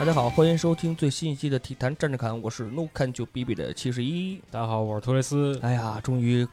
[0.00, 4.40] 大家好，欢迎收听最新一期的体坛站着侃，我是 No 看就 B B 的七十一。
[4.50, 5.58] 大家好，我是托雷斯。
[5.60, 6.48] 哎呀，终于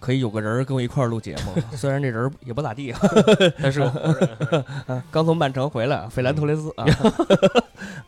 [0.00, 2.94] 可以有个人儿跟我一块儿录节目了， 虽然这人儿也不咋地，
[3.60, 6.86] 但是啊 刚从曼城回来，费兰托雷斯啊。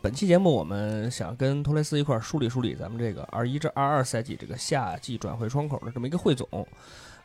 [0.01, 6.67] 本期节目我们想跟托雷斯一块儿梳理梳理咱们这个二一至二二赛季这个夏季转会窗口的这么一个汇总。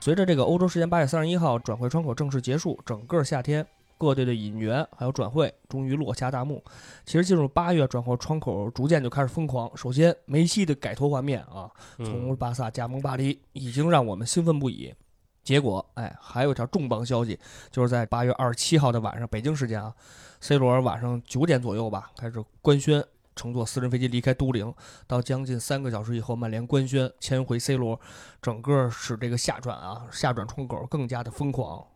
[0.00, 3.66] 随着这个欧洲时间八月三十一号转会窗口正式结束，整个夏天。
[4.04, 6.62] 各队的引援还有转会终于落下大幕。
[7.04, 9.74] 其实进入八月转会窗口，逐渐就开始疯狂。
[9.76, 14.94] 首先，梅西的改头换面啊，从巴萨加盟巴黎，已经让我们兴奋不已。
[15.42, 17.38] 结果，哎，还有一条重磅消息，
[17.70, 19.94] 就是在八月二十七号的晚上，北京时间啊
[20.40, 23.04] ，C 罗晚上九点左右吧，开始官宣
[23.36, 24.72] 乘坐私人飞机离开都灵。
[25.06, 28.00] 到将近三个小时以后，曼联官宣签回 C 罗，
[28.40, 31.86] 整个使这个下转啊，下转窗口更加的疯狂。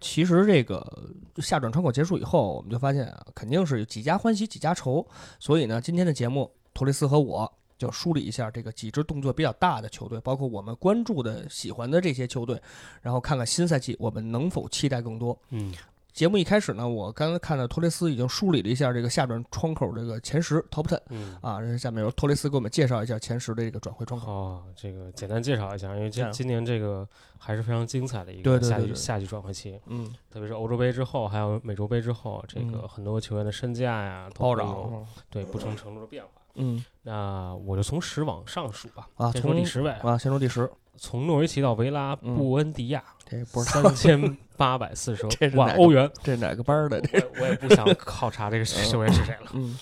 [0.00, 0.84] 其实这个
[1.36, 5.06] 下转窗口结束以后，我们就发现啊，肯定是几家欢喜几家愁。
[5.38, 12.60] 所以呢，今天的节目，托雷斯和我就梳理一下这个几支动作比较大的球队，包括我们关注的、喜欢的这些球队，
[13.02, 15.38] 然后看看新赛季我们能否期待更多。
[15.50, 15.74] 嗯。
[16.12, 24.28] 节目一开始呢，我刚才看到托雷斯已经梳理了一下这个下转窗口这个前十 top ten，嗯啊，下面由托雷斯给我们介绍一下前十的这个转会窗口。
[24.28, 27.08] 哦，这个简单介绍一下，因为今今年这个
[27.42, 36.30] 还是非常精彩的一个夏季夏季转会期，嗯，特别是欧洲杯之后，还有美洲杯之后，这个很多球员的身价呀暴涨，对不同程度的变化。
[36.56, 44.36] 嗯，那我就从十往上数吧，啊，先说第十位啊，先说第十，从诺维奇到维拉布恩迪亚，这不是三千。
[44.56, 45.26] 八百四十
[45.56, 47.00] 万欧元，这哪个班的？
[47.14, 49.50] 我我也不想考察这个球员是谁了。
[49.54, 49.74] 嗯，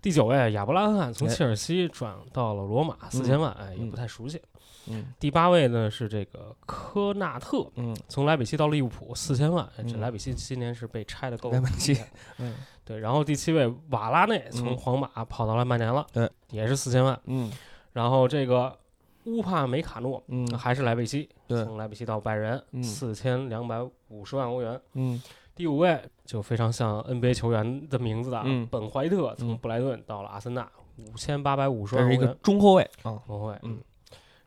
[0.00, 4.40] 第九位亚伯拉罕从切尔西转到了罗马，四千万，哎，也不太熟悉。
[4.88, 9.68] 嗯，第八位呢是这个科纳特，嗯，从莱比锡到利物浦，四千万。
[9.88, 11.50] 这莱比锡今年是被拆的够。
[11.50, 11.96] 莱比锡，
[12.38, 12.98] 嗯，对。
[12.98, 17.18] 然后第七位瓦拉内从皇马跑到了曼联了，对，也是四千万。
[17.26, 17.50] 嗯，
[17.92, 18.78] 然后这个。
[19.26, 25.18] 乌帕梅卡诺，嗯，还是莱比锡，对，从莱比锡到拜仁，四千两百五十万欧元，嗯，
[25.54, 33.78] 第五位就非常像 NBA 球员的名字的，嗯，本怀特从布莱顿到了阿森纳，五千八百五十万欧元，这是一个中后卫啊，中后卫，嗯，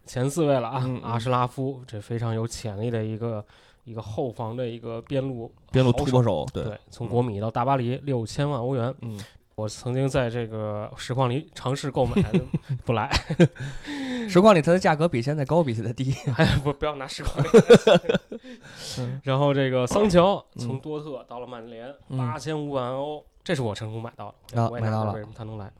[0.07, 3.45] 前四位了啊，阿什拉夫，这非常有潜力的一个
[3.83, 9.19] 一个后防的一个边路边路突破手，对，从国米到大巴黎，六千万欧元，嗯。
[9.55, 12.13] 我曾经在这个实况里尝试购买，
[12.85, 13.09] 不来。
[14.29, 16.13] 实况里它的价格比现在高，比现在低。
[16.35, 17.43] 哎，不，不要拿实况。
[19.23, 24.61] 然后这个桑乔从多特到了曼联，八千五百万欧，这是我成功买到的。
[24.61, 25.13] 啊，买到了。
[25.13, 25.73] 为什么他能来？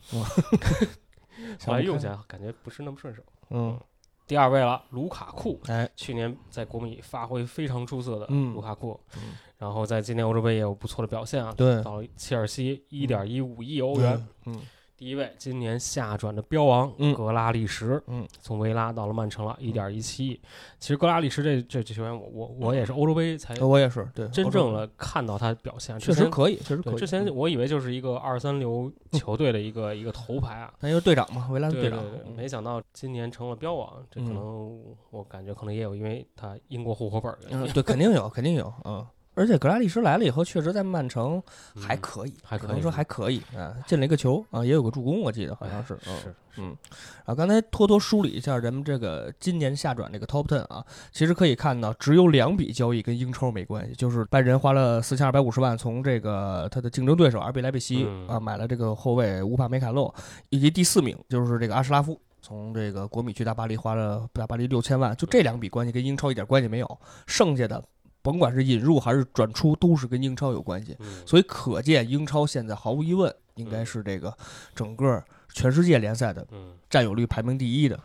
[1.64, 3.22] 后来用起来感觉不是那么顺手。
[3.52, 3.80] 嗯。
[4.28, 5.60] 第二位了，卢卡库。
[5.68, 9.00] 哎，去年在国米发挥非常出色的卢卡库。
[9.16, 9.34] 嗯。
[9.58, 14.62] 然后在今年欧洲杯也有不错的表现啊，对，到切尔西一点一五亿欧元，嗯，
[14.98, 20.42] 第一位今年下转的标王格拉利什，嗯，从维拉到了曼城了，一点一七亿。
[20.80, 26.96] 其实格拉利什这这球员，我我我也是欧洲杯才，我也是对，真正的看到他表现，确实可以，确实可以。
[26.96, 32.04] 之前我以为就是一个二三流球队的一个一个头牌啊，那就是队长嘛，维拉队长，
[32.36, 39.06] 没想到今年成了标王，这可能我感觉可能也有因为他英国户口本的，对，肯定有，肯定有，嗯。
[39.38, 41.42] 而且格拉利什来了以后，确实在曼城
[41.80, 46.76] 还可以，还可能说还可以啊，进了一个球啊，也有个助攻，我记得好像是，是，嗯，
[47.24, 60.12] 啊刚才拖拖梳理一下咱们这个今年下转这个 top ten 啊，其实可以看到只有两笔交易跟英超没关系，就是拜仁花了四千二百五十万从这个他的竞争对手 RB 莱比锡啊买了这个后卫乌帕梅卡洛，
[60.50, 67.84] 以及第四名就是这个阿什拉夫从这个国米去大巴黎花了大巴黎六千万，就这两笔关系跟英超一点关系没有，剩下的。
[68.22, 74.34] 甭管是引入还是转出，都是跟英超有关系，所以可见英超现在毫无疑问应该是这个
[74.76, 75.24] 整个
[75.54, 76.46] 全世界联赛的
[76.90, 78.00] 占有率排名第一的。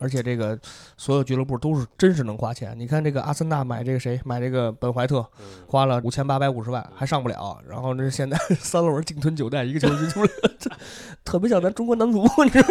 [0.00, 0.58] 而且这个
[0.96, 2.74] 所有俱乐部都是真是能花钱。
[2.76, 5.24] 你看这个阿森纳买这个谁买这个本怀特，
[5.68, 7.56] 花了五千八百五十万还上不了。
[7.66, 10.30] 然后这现在 三轮净吞九代，一个球进出来，
[11.24, 12.68] 特别像咱中国男足，你知道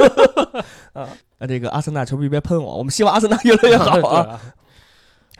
[0.53, 0.63] 吗？
[0.93, 1.09] 啊，
[1.47, 4.39] 这个阿森纳球迷别喷我，我们希望阿森纳越来越好啊。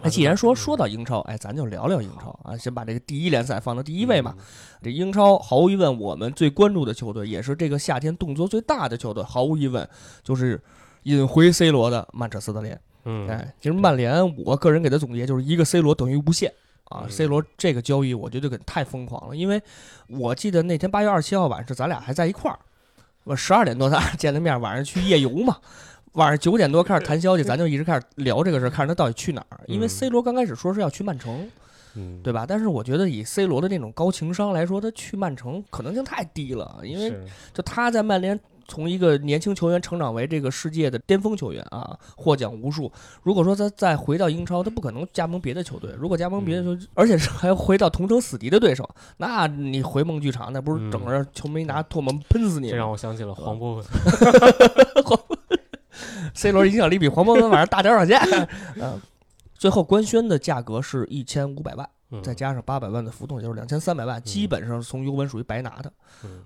[0.04, 4.36] 那既然说说到英超，哎，咱就聊聊英超啊，先把这个第一联赛放到第一位嘛。
[4.82, 9.88] 这英超毫无疑问，我们最关注的球队，也是这个夏天动作最大的球队，毫无疑问
[10.22, 10.62] 就是
[11.04, 12.80] 引回 C 罗的曼彻斯特联。
[13.06, 16.52] 嗯，哎，其实曼联，我个人给他总结就是一个 C 罗等于无限
[16.86, 17.06] 啊。
[17.10, 19.62] C 罗这个交易，我觉得可太疯狂了，因为
[20.08, 22.60] 我记得那天八月二十七号晚上，咱俩还在一块儿，
[23.24, 25.58] 我十二点多咱俩见的面，晚上去夜游嘛。
[26.14, 29.60] 晚上九点多开始谈消息，咱就一直开始聊这个事儿，看他到底去哪儿。
[29.68, 31.50] 因为 C 罗刚开始说是要去曼城，
[32.22, 32.46] 对吧？
[32.48, 37.12] 但是我觉得以 C 罗的那种高情商来说，他去曼城可能性太低了，因为
[37.54, 42.92] 就他在曼联从一个年轻球员成长为这个世界的巅峰球员啊，获奖无数。
[43.24, 45.90] 如果说他再回到英超，他不可能加盟别的球队。
[45.98, 48.88] 如果加盟别的球队，而且是还要回到同城死敌的对手，
[49.18, 52.70] 那你回梦剧场，那不是整个球迷拿唾沫喷死你？
[52.70, 53.86] 这让我想起了黄博文。
[56.34, 58.20] C 罗影响力比黄博文晚上大点少见？
[58.82, 59.00] 嗯，
[59.54, 61.90] 最后官宣的价格是一千五百万，
[62.22, 65.92] 再加上八百万的浮动，就是两千三百万，基本上从尤文属于白拿的。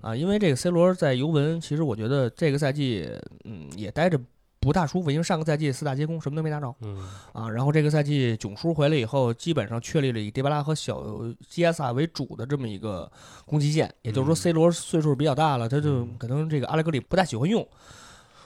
[0.00, 3.08] 啊，因为这个 C 罗在尤文，其实我觉得这个赛季，
[3.44, 4.18] 嗯，也待着
[4.60, 6.74] 不大舒服，因为上个赛季四大皆空，什么都没拿着。
[6.80, 6.98] 嗯，
[7.32, 11.02] 啊，然后这个赛季囧叔回来以后，基本上确立了以迪巴拉和小
[11.48, 13.10] 基亚萨为主的这么一个
[13.46, 17.66] 攻击线，也就是说 C 罗岁数比较大了，他就可能这个阿莱格里不太喜欢用。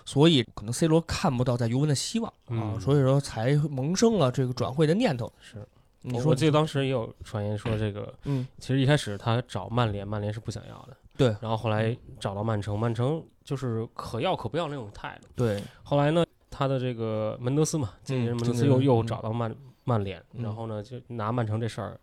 [0.04, 5.32] 所以可能 C 罗看不到在尤文的希望啊，所以说才萌生了这个转会的念头。
[5.40, 5.66] 是，
[6.02, 11.28] 你说我记得当时也有传言说这个，嗯，其实一开始他找曼联，曼联是不想要的，对。
[11.40, 15.62] 然后后来找到曼城，曼城就是可要可不要那种态度，对。
[15.82, 19.54] 后来呢，他的这个门德斯嘛，经纪人门德斯又又找到曼
[19.84, 21.98] 曼联，然后呢就拿曼城这事儿。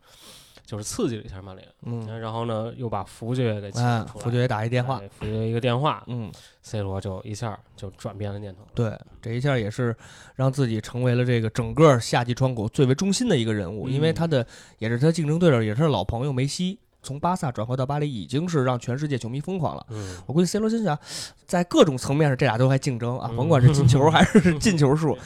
[0.69, 6.31] 就是刺激了一下曼联，嗯，然后呢，又把福爵给请出来，福爵打一电话，福爵一个电话，嗯
[6.61, 9.95] ，C 罗就一下就转变了念头，对，这一下也是
[10.35, 14.45] 让自己成为了这个整个夏季窗口最为中心的一个人物，因为他的
[14.77, 16.77] 也是他竞争对手，也是老朋友梅西。
[17.01, 19.85] 从巴萨转会到巴黎，已经是让全世界球迷疯狂了。
[19.89, 20.99] 嗯，我估计 C 罗心想，
[21.47, 25.17] 在各种层面上，这俩都还竞争啊，甭管是进球 还是进球数，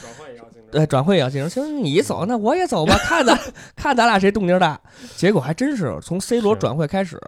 [0.74, 1.50] 对，转会也要竞争。
[1.50, 3.40] 行，你走，那我也走吧， 看咱
[3.75, 4.80] 看咱俩谁动静大。
[5.16, 7.22] 结果还真是从 C 罗转会开始，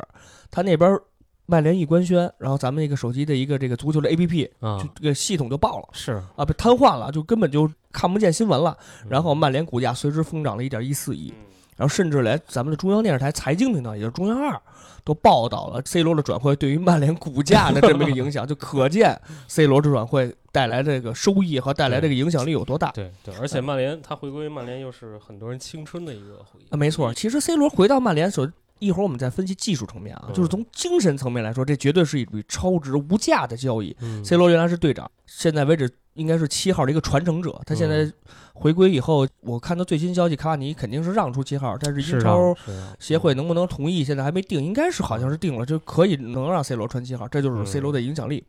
[0.50, 1.00] 他那边
[1.46, 8.76] 曼联一官宣，然后咱们那个手机的一个这个足球的 APP 啊，这个系统就爆了，是啊，被瘫痪了，就根本就看不见新闻了。
[9.08, 11.32] 然后曼联股价随之疯涨了一点一四亿。
[11.78, 14.60] 然后甚至连咱们的中央电视台财经频道，也就是中央二，
[15.06, 19.18] 都报道了 C 罗的转会对于曼联股价的这么一个影响，就可见
[19.48, 22.92] C 罗的转会带来这个收益和带来这个影响力有多大。
[22.92, 26.68] 对对，而且曼联他回归曼联又是很多人青春的一个回忆。
[26.72, 28.52] 啊，没错，其实 C 罗回到曼联所。
[28.80, 33.96] 一会儿我们再分析技术层面啊，就是从精神层面来说，这绝对是一笔超值无价的交易。
[34.22, 37.58] C 罗原来是队长，现在为止应该是七号的一个传承者。
[37.66, 38.12] 他现在
[38.58, 42.56] 回归以后，我看到最新消息，卡瓦尼肯定是让出七号，但是英超
[43.00, 48.44] 协会能不能同意，现在还没定，应该是好像是定了，就可以能让 C 罗穿七号，这就是 C 罗的影响力。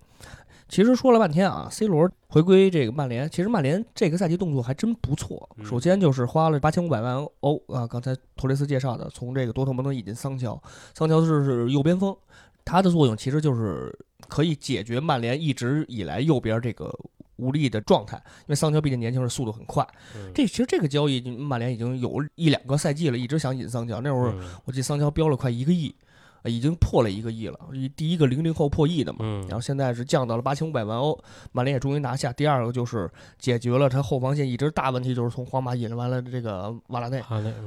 [0.68, 5.48] 其实说了半天啊，C 罗回归这个曼联，其实曼联这个赛季动作还真不错。
[5.64, 10.60] 首先就是花了八千五百万欧啊，刚才托雷斯介绍的，从这个多特蒙德引进桑乔，
[10.94, 12.16] 桑乔是右边锋，
[12.64, 13.96] 他的作用其实就是
[14.28, 16.92] 可以解决曼联一直以来右边这个
[17.36, 19.86] 无力的状态，因为桑乔毕竟年轻时，速度很快。
[20.34, 24.34] 这其实这个交易，曼联已经有一两个赛季了，一直想引桑乔，那会儿
[24.64, 25.94] 我记得桑乔标了快一个亿。
[26.44, 27.58] 已经破了一个亿了，
[27.96, 31.18] 第一个零零后破亿的嘛，然后现在是降到了八千五百万欧，
[31.50, 32.32] 曼联也终于拿下。
[32.32, 37.20] 第二个就是解决了他后防线一直大问题，就是从皇马引完了这个瓦拉内，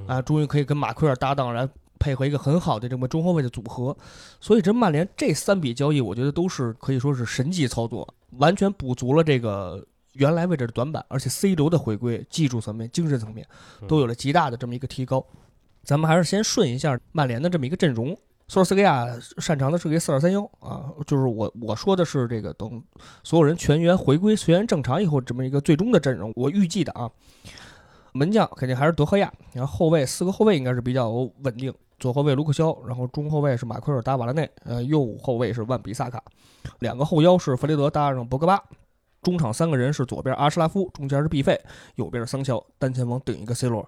[0.07, 1.67] 啊，终于可以跟马奎尔搭档，来
[1.99, 3.95] 配合一个很好的这么中后卫的组合。
[4.39, 13.45] 所以这曼联这三笔交易，我觉得都是可以说是神级操作，完全补足了这个原来位置的短板，而且 C 罗的回归，技术层面、精神层面
[13.87, 15.25] 都有了极大的这么一个提高。
[15.83, 18.17] 咱们还是先顺一下曼联的这么一个阵容。
[18.47, 22.81] 索尔斯克亚擅长的是个四二三幺啊，就是我我说的是这个等
[23.23, 26.33] 所有人全员回归、全员正常以后这么一个最终的阵容。
[26.35, 27.07] 我预计的啊，
[28.13, 36.21] 门将肯定还是德赫亚，然后后卫四个后卫应该是比较稳定，左后卫卢克肖，然后中后卫是马奎尔搭瓦拉内，呃，右后卫是万比萨卡，
[36.79, 38.61] 两个后腰是弗雷德搭上博格巴。
[39.21, 41.59] 中场三个人是左边阿什拉夫，中间是毕费，
[41.95, 43.85] 右边是桑乔，单前锋顶一个 C 罗。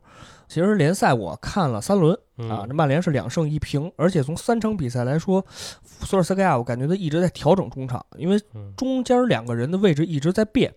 [0.49, 2.13] 其实联赛我看了三轮
[2.49, 5.43] 啊，这曼联是两胜一平，而且从三场比赛来说，
[5.83, 8.37] 索尔斯克亚我感觉他一直在调整中场，因为
[8.75, 10.73] 中间两个人的位置一直在变。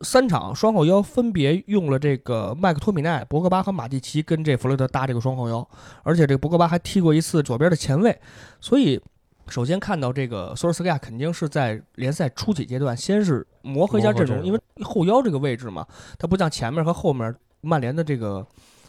[0.00, 5.68] 三场双后腰分别用了这个麦克托米奈、博格巴和马蒂奇跟这弗雷德搭这个双后腰，
[6.02, 8.20] 而且这个博格巴还踢过一次左边的前卫，
[8.60, 9.00] 所以。
[9.50, 15.86] 首先看到这个索尔斯克亚肯定是在联赛初期阶段，先是磨合一下阵容，因为后腰这个位置嘛，
[16.18, 18.46] 它不像前面和后面曼联的这个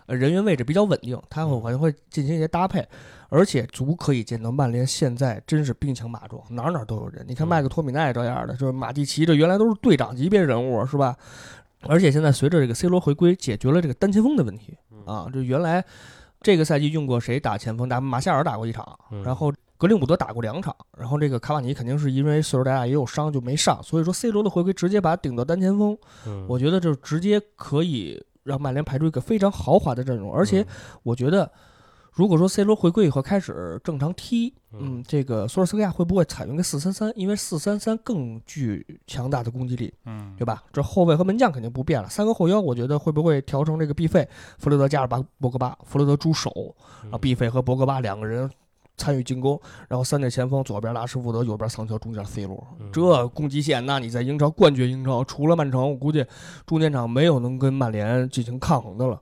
[0.09, 2.85] 人员位置比较稳定，他会可能会进行一些搭配，
[3.29, 7.23] 而且足可以见到曼联现在真是兵强马壮，哪哪都有人。
[7.27, 11.15] 你看麦克托米奈这样的，就是马蒂奇，这原来都是队长级别人物，是吧？
[11.87, 15.83] 而且现在随着这个 C 罗回归，解决了这个单前锋的问题啊，就原来
[16.41, 17.87] 这个赛季用过谁打前锋？
[17.87, 19.53] 打马夏尔打过一场，然后。
[19.79, 25.97] 格林伍德打过两场，然后这个卡瓦尼肯定是因为岁数大也有伤就没上，所以说 C 罗的回归直接把他顶到单前锋，
[26.49, 30.65] 我觉得就直接可以让曼联排出一个非常豪华的阵容，而且
[31.03, 31.51] 我觉得
[32.11, 37.11] 如果说 C 罗回归以后开始正常踢，嗯，这个索尔斯克亚会不会采用个四三三？
[37.15, 40.63] 因为四三三更具强大的攻击力，嗯，对吧？
[40.73, 44.27] 这后卫和门将肯定不变了，三个后腰我觉得会不会调成这个 B 费？
[44.57, 46.75] 弗雷德加尔巴博格巴，弗雷德驻守，
[47.11, 48.49] 啊，B 费和博格巴两个人。
[48.99, 52.61] 参与进攻，然后三点前锋，左边拉什福德，右边桑乔，中间 C 罗，
[52.93, 56.25] 这攻击线，那你在英超冠绝英超，除了曼城，我估计
[56.67, 59.19] 中间场没有能跟曼联进行抗衡的了。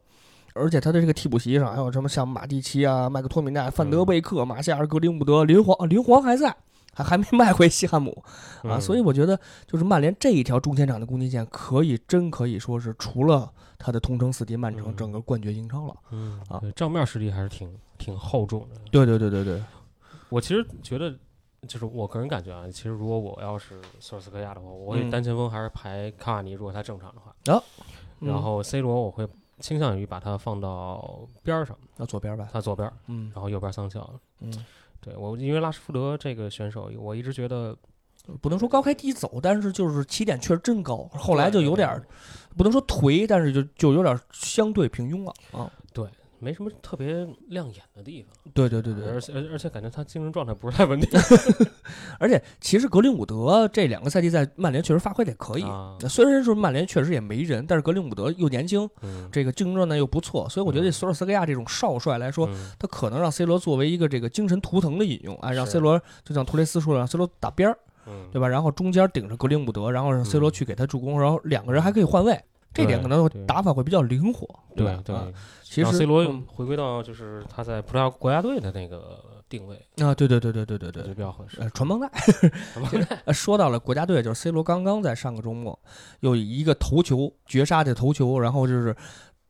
[0.55, 6.55] 而且他的这个替补席上还有什么像马蒂奇啊、麦克托米奈、范德贝克、马夏尔、格林伍德、林皇，林皇还在，
[6.95, 8.23] 还还没卖回西汉姆
[8.63, 8.79] 啊。
[8.79, 15.95] 所以我觉得，就是曼联这一条中前场的攻击线，可以真可以说是除了他的同城死敌曼城，整个冠绝英超了。
[16.11, 17.73] 嗯啊，账面实力还是挺。
[17.99, 19.63] 挺厚重的，对对对对对，
[20.29, 21.11] 我其实觉得，
[21.67, 27.59] 就是我个人感觉啊，其实如果我要是索尔斯克亚的话，我会单前锋还是排卡瓦尼，如果他正常的话，啊，
[28.19, 29.27] 然后 C 罗我会
[29.59, 34.07] 倾向于把他放到边儿上，那左边吧，他左边，嗯，然后右边桑乔，
[34.41, 34.53] 嗯，
[35.01, 37.75] 对我因为拉什福德这个选手，我一直觉得
[38.41, 42.01] 不能说高开低走，但是就是起点确实真高，后来就有点
[42.55, 45.71] 不能说颓，但是就就有点相对平庸了啊。
[45.93, 46.05] 对
[46.39, 51.09] 没什么特别亮眼的地方，对对对对，而且而而且感觉他精神状态不是太稳定，
[52.19, 55.65] 而且其实格林伍德这两个赛季在曼联确实发挥的也可以，
[56.07, 58.87] 虽然说曼联确实也没人，但是格林伍德又年轻，
[59.31, 67.79] 这个精神状态又不错，所以我觉得索尔斯克亚这种少帅来说，他可能让 C 罗作为一个这个精神图腾的引用，啊，让 C 罗就像图雷斯说的，让 C 罗打边儿，
[68.31, 68.47] 对吧？
[68.47, 72.39] 然后中间顶着格林伍德，然后让 C 罗去给他助攻，然后两个人还可以换位。
[72.73, 75.15] 这点可能打法会比较灵活，对吧对。
[75.63, 81.57] 其实 C 罗回归到就是他在葡萄牙国家队的那个定位啊，对对对对对对对，比较合适。
[81.73, 82.11] 传帮带，
[83.33, 85.79] 说到了国家队，就是 C 罗刚刚在上个周末
[86.19, 88.95] 有一个头球绝杀的头球，然后就是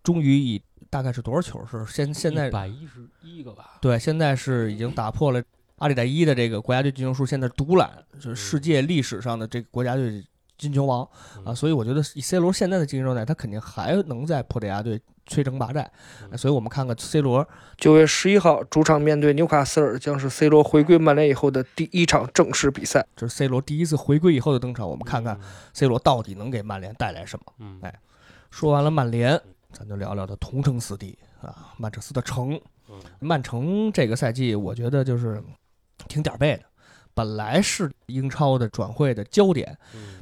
[0.03, 3.77] 终于以大概是多少球是现现在一百一十一个吧？
[3.81, 5.43] 对，现在是已经打破了
[5.77, 10.23] 阿里代伊的这个国家队进球数，现在独揽就是世界历史上的这个国家队。
[10.57, 11.07] 进球王
[11.45, 15.87] 啊，所以我觉得以 C 罗现在的精神状态，他肯定还能在葡萄牙队摧城拔寨。
[16.35, 23.05] 所以我们看看 C 罗九月十一号主场面对纽卡斯尔，将是 C 罗回归曼联以后的第一场正式比赛。
[23.15, 25.39] 这是 C 罗第一次回归以后的登场，我们看看
[25.75, 27.79] C 罗到底能给曼联带来什么。
[27.83, 27.93] 哎，
[28.49, 29.39] 说完了曼联，
[29.71, 32.59] 咱就聊聊他同城死敌啊，曼彻斯特城。
[33.19, 35.39] 曼城这个赛季，我觉得就是
[36.07, 36.63] 挺点儿背的。
[37.13, 39.75] 本来是英超的转会的焦点，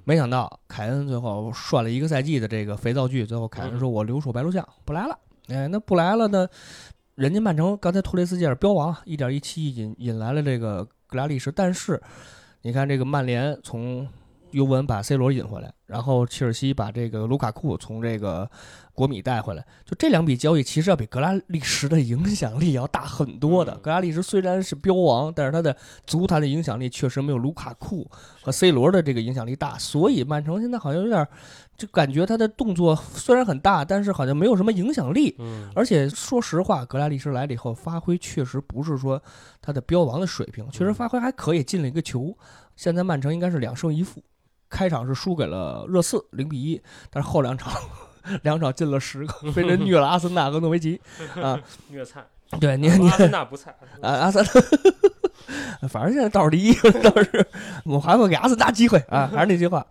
[0.05, 6.47] 没想到凯恩最后涮了一个赛季的这个肥皂剧，最后凯恩说：“我留守白鹿巷，不来了。”哎，那不来了呢？
[7.15, 12.01] 人家曼城刚才托雷斯介绍标王一点一七亿引引来了这个格拉利什，但是
[12.61, 14.07] 你看这个曼联从
[14.55, 18.49] 尤文把 C 罗引回来，然后切尔西把这个卢卡库从这个。
[18.95, 23.77] 国米带回来，就这两笔交易，其实要比格拉利什的影响力要大很多的。
[23.79, 25.75] 格拉利什虽然是标王，但是他的
[26.07, 28.09] 足坛的影响力确实没有卢卡库
[28.41, 29.77] 和 C 罗的这个影响力大。
[29.77, 31.27] 所以曼城现在好像有点，
[31.75, 35.35] 就感觉他的动作虽然很大，但是好像没有什么影响力。
[35.39, 35.69] 嗯。
[35.75, 39.21] 而且说实话，格拉利什来了以后，发挥确实不是说
[39.61, 42.33] 他的标王的水平，确实发挥还可以，进了一个球。
[42.77, 44.23] 现在曼城应该是两胜一负，
[44.75, 47.71] 开场是输给了热刺零比一，但是后两场。
[48.41, 50.99] 两场进了十个，被人虐了阿森纳和诺维奇
[51.39, 52.25] 啊，虐菜。
[52.59, 53.69] 对，你你阿森纳不菜
[54.01, 57.45] 啊，阿森纳，反正现在倒数第一，倒是
[57.83, 59.85] 我还会给阿森纳机会啊，还是那句话。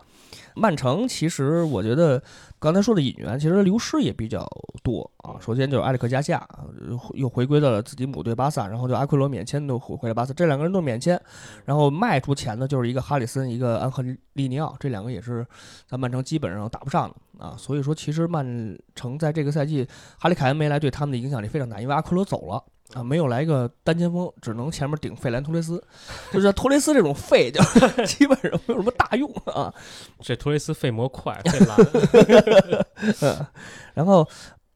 [0.56, 2.20] 曼城其实我觉得
[2.64, 4.42] 刚才说的引援，其实流失也比较
[4.82, 5.36] 多啊。
[5.38, 6.48] 首先就是埃里克加西亚
[7.12, 11.20] 又回归到了自己母队巴萨，然后就阿奎罗免签都回回来巴萨，这两个人都免签，
[11.66, 14.02] 然后卖出钱的就是一个哈里森，一个安赫
[14.32, 15.46] 利尼奥，这两个也是
[15.86, 17.54] 在曼城基本上打不上的啊。
[17.58, 18.46] 所以说，其实曼
[18.94, 19.86] 城在这个赛季
[20.18, 22.64] 哈里凯恩没来，对他们的影响力非常大，因为阿奎罗走了。
[22.92, 25.82] 啊，没有来个单前锋，只能前面顶费兰托雷斯，
[26.30, 27.60] 就是托雷斯这种废，就
[28.04, 29.72] 基本上没有什么大用啊。
[30.20, 31.40] 这托雷斯废模快。
[33.94, 34.28] 然后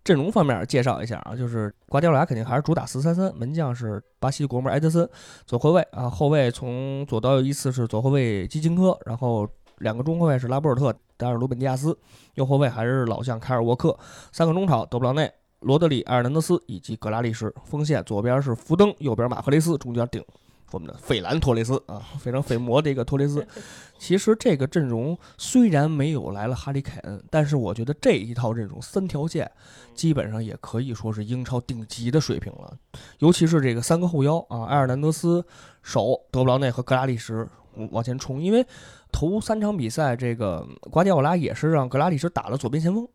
[0.02, 5.08] 阵容方面介绍一下啊，就是瓜迪奥拉肯定还是主打四三三，门将是巴西国门埃德森，
[5.46, 9.46] 左后卫啊，后卫从左到右依次是左后卫基金科，然后
[9.78, 11.96] 两个中后卫是拉波尔特、达尔鲁本迪亚斯，
[12.34, 13.96] 右后卫还是老将凯尔沃克，
[14.32, 15.30] 三个中场德布劳内。
[15.60, 17.52] 罗德里、埃尔南德斯以及格拉利什。
[17.64, 20.24] 锋线左边是福登，右边马赫雷斯，中间顶
[20.70, 23.46] 我们的费兰托雷斯啊，非常费魔的一个托雷斯。
[23.98, 29.50] 其实这个阵容虽然没有来了哈里凯恩，但是我觉得这一套阵容三条线
[29.94, 32.76] 基本上也可以说是英超顶级的水平了。
[33.18, 35.44] 尤其是这个三个后腰啊，埃尔南德斯、
[35.82, 37.48] 守德布劳内和格拉利什
[37.90, 38.64] 往前冲，因为
[39.10, 43.08] 头三场比赛这个瓜迪奥拉也是让格拉利什打了左边前锋。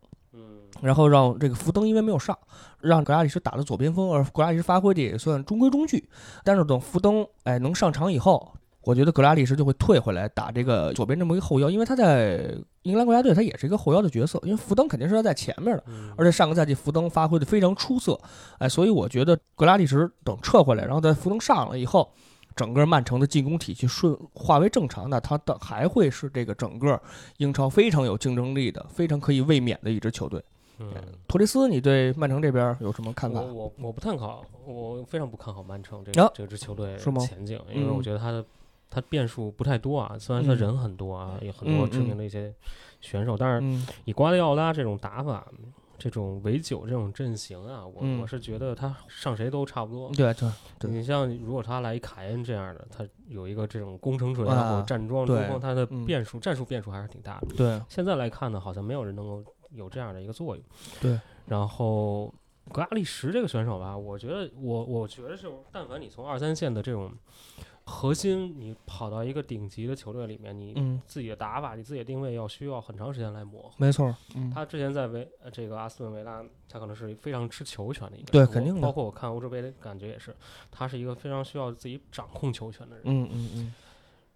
[0.84, 2.38] 然后让这个福登因为没有上，
[2.82, 6.06] 让格拉利什打的左边锋，而格拉利什发挥的也算中规中矩。
[6.44, 14.38] 但是等福登哎能上场以后，我觉得格拉利什就会退回来打这个左边这么一个后腰，因为他在英格兰国家队他也是一个后腰的角色。
[14.42, 15.82] 因为福登肯定是要在前面的，
[16.18, 18.20] 而且上个赛季福登发挥的非常出色，
[18.58, 22.12] 哎，所以我觉得格拉利什等撤回来，然后在福登上了以后。
[22.56, 27.02] 整个曼城的进攻体系顺化为正常，那他的还会是这个整个
[27.38, 30.40] 英超非常有竞争力的、非常可以卫冕的一支球队。
[30.78, 30.92] 嗯，
[31.28, 33.40] 托雷斯，你对曼城这边有什么看法？
[33.40, 38.44] 我我我不看好，我非常不看好曼城这个这支球队前景，因为我觉得他的
[38.90, 40.16] 他变数不太多啊。
[40.18, 42.52] 虽然他人很多啊，有很多知名的一些
[43.00, 45.46] 选手，但是以瓜迪奥拉这种打法。
[45.96, 50.10] 这种围九这种阵型啊，我我是觉得他上谁都差不多。
[50.10, 57.54] 对对，你像如果他来凯恩这样的，他有一个这种攻城锤啊，或者站桩，中锋，他的变数战术变数还是挺大的。
[57.56, 60.64] 对，现在来看呢，好像没有人能够有这样的一个作用。
[61.00, 62.32] 对，然后
[62.72, 67.12] 格拉利什这个选手吧，我觉得我我觉得是，但凡你从二三线的这种。
[67.86, 73.72] 核心，你跑到一个顶级的球队里面，你自己的打法、你自己的定位要需要很长时间来磨合。
[73.76, 74.16] 没错，
[74.54, 78.32] 他之前在维这个阿斯顿维拉，他可能是非常吃球权的一个。
[78.32, 78.80] 对，肯定的。
[78.80, 80.34] 包括我看欧洲杯的感觉也是，
[80.70, 83.04] 他是一个非常需要自己掌控球权的人。
[83.04, 83.74] 嗯嗯嗯。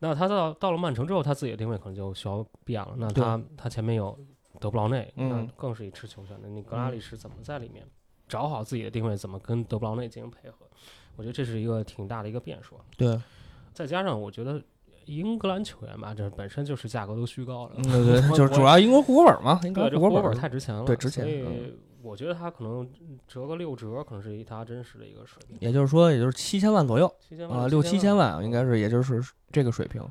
[0.00, 2.92] 那他到到了曼城之后，他自己的定位可能就需要变了。
[2.99, 4.14] 那他他前面有
[4.61, 6.49] 德布劳内，那更是一吃球权的。
[6.49, 7.85] 你格拉利什怎么在里面
[8.28, 9.17] 找好自己的定位？
[9.17, 10.67] 怎么跟德布劳内进行配合？
[11.17, 12.76] 我觉得这是一个挺大的一个变数。
[12.97, 13.21] 对。
[13.73, 14.61] 再加上我觉得
[15.05, 21.25] 英格兰球员吧，这本身就是价格都虚高的，对对，就是主要英国户口本嘛，英格兰户口本太值钱了，对，值钱。
[21.25, 22.89] 所以我觉得他可能
[23.26, 25.56] 折个六折，可能是一他真实的一个水平。
[25.61, 27.06] 也就是说，也就是七千万左右，
[27.49, 30.02] 啊，六七千万应该是，也就是这个水平。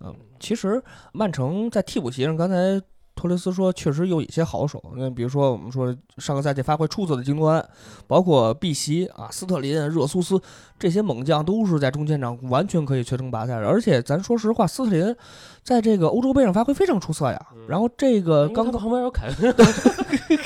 [0.00, 2.80] 嗯，其实曼城在替补席上，刚才。
[3.20, 7.66] 托雷斯说：“确实有一些好手，那比如说我们说上个赛季发挥出色的京多安，
[8.06, 10.40] 包括碧玺啊、斯特林、热苏斯
[10.78, 13.66] 这些猛将，都是在中前场完全可以全程拔赛的。
[13.66, 15.14] 而且咱说实话，斯特林
[15.62, 17.46] 在这个欧洲杯上发挥非常出色呀。
[17.68, 19.54] 然后这个刚旁边有凯恩，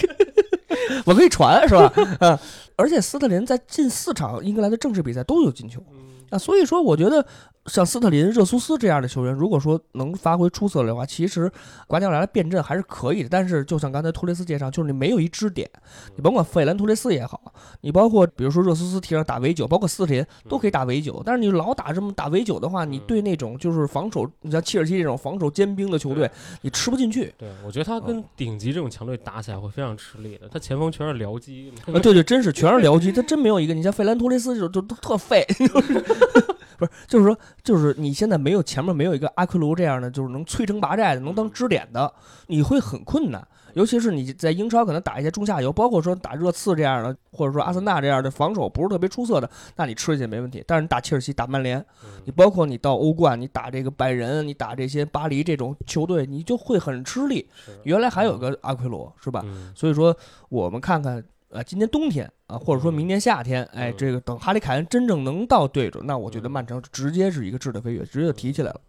[1.07, 1.93] 我可以传是吧？
[2.21, 2.39] 啊，
[2.77, 5.83] 而且斯特林在近四场英格兰的正式比赛都有进球
[6.31, 7.25] 啊，所以说我觉得。”
[7.67, 11.51] 像斯特林、热苏斯这样的球员，如果说能发挥出色的话，其实
[11.87, 13.29] 瓜迪奥拉的变阵还是可以的。
[13.31, 15.67] 但是，就像刚才托雷斯介绍，就是你没有一支点，
[16.15, 17.41] 你甭管费兰托雷斯也好，
[17.81, 21.23] 你包括比如说热苏斯踢上打围九，包括斯特林都可以打围九。
[21.25, 27.33] 但是你老打这么打围九的话，你对那种就是防守，你像切尔西这种防守坚冰的球队，你吃不进去。
[27.39, 30.47] 对，我觉得他跟顶级这种强队打起来会非常吃力的。
[30.53, 31.73] 他前锋全是僚机。
[31.87, 33.73] 啊，对对，真是全是僚机， 他真没有一个。
[33.73, 35.47] 你像费兰托雷斯就就都特废。
[36.77, 42.13] 不是，就是说，就是你现在没有前面没有一个阿奎罗这样的，就是能摧城拔寨的，能当支点的，
[42.49, 43.47] 你会很困难。
[43.75, 50.63] 尤其是你在英超可能打一些中下游，包括说打热刺这样的，或者说阿森纳这样的防守不是特别出色的，那你吃进去没问题。
[50.67, 51.85] 但是你打切尔西、打曼联，
[52.25, 57.49] 你包括你到欧冠，你打这个拜仁，你打这些巴黎这种球队，你就会很吃力。
[57.85, 59.45] 原来还有个阿奎罗，是吧？
[59.75, 60.17] 所以说，
[60.49, 61.25] 我们看看。
[61.55, 68.81] 啊，今年冬天啊，或者说明年夏天，哎，这个等哈里凯恩真正能到队中，那我觉得曼城直接是一个质的飞跃，直接就提起来了。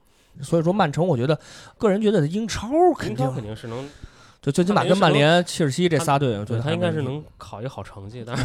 [0.41, 1.39] 所以说曼城，我觉觉得
[1.77, 3.87] 个人觉得英超肯定肯定是能。
[4.41, 8.43] 就最起码跟曼联、切尔西这仨队，我觉得他应该是能考一个好成绩，但是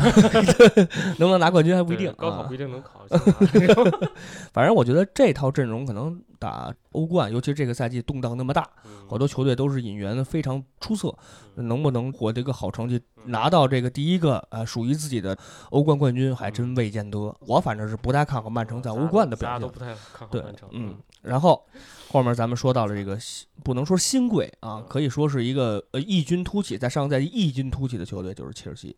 [1.19, 2.11] 能不能拿冠军还不一定。
[2.17, 3.05] 高考不一定能考。
[4.51, 8.69] 反正我觉得这套阵容可能打欧冠，尤其这个赛季动荡那么大，
[9.07, 11.17] 好多球队都是引援非常出色，
[11.55, 15.39] 能不能获得一个好成绩，拿到这个第一个呃属于自己的
[15.71, 17.19] 欧冠冠军，还真未见得。
[17.47, 19.53] 我反正是不太看好曼城在欧冠的表现。
[19.53, 20.69] 大家都不太看好曼城。
[20.73, 21.65] 嗯，然后。
[22.13, 23.17] 后面咱们说到了这个
[23.63, 28.97] 不能说新贵啊，可以说是一个呃异军突起，在上个赛季异军突起的球队就是切尔西。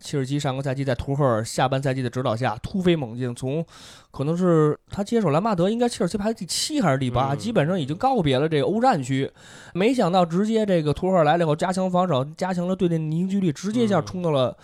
[0.00, 3.64] 切尔西上个赛季在图赫尔下半赛季的指导下突飞猛进，从
[4.10, 9.30] 可能是他接手兰帕德，应该切尔西排第七还是第八，基本上已经告别了这个欧战区。
[9.74, 14.56] 没想到直接这个图赫尔来了以后，加强防守，加强了队内凝聚力，直接一下冲到了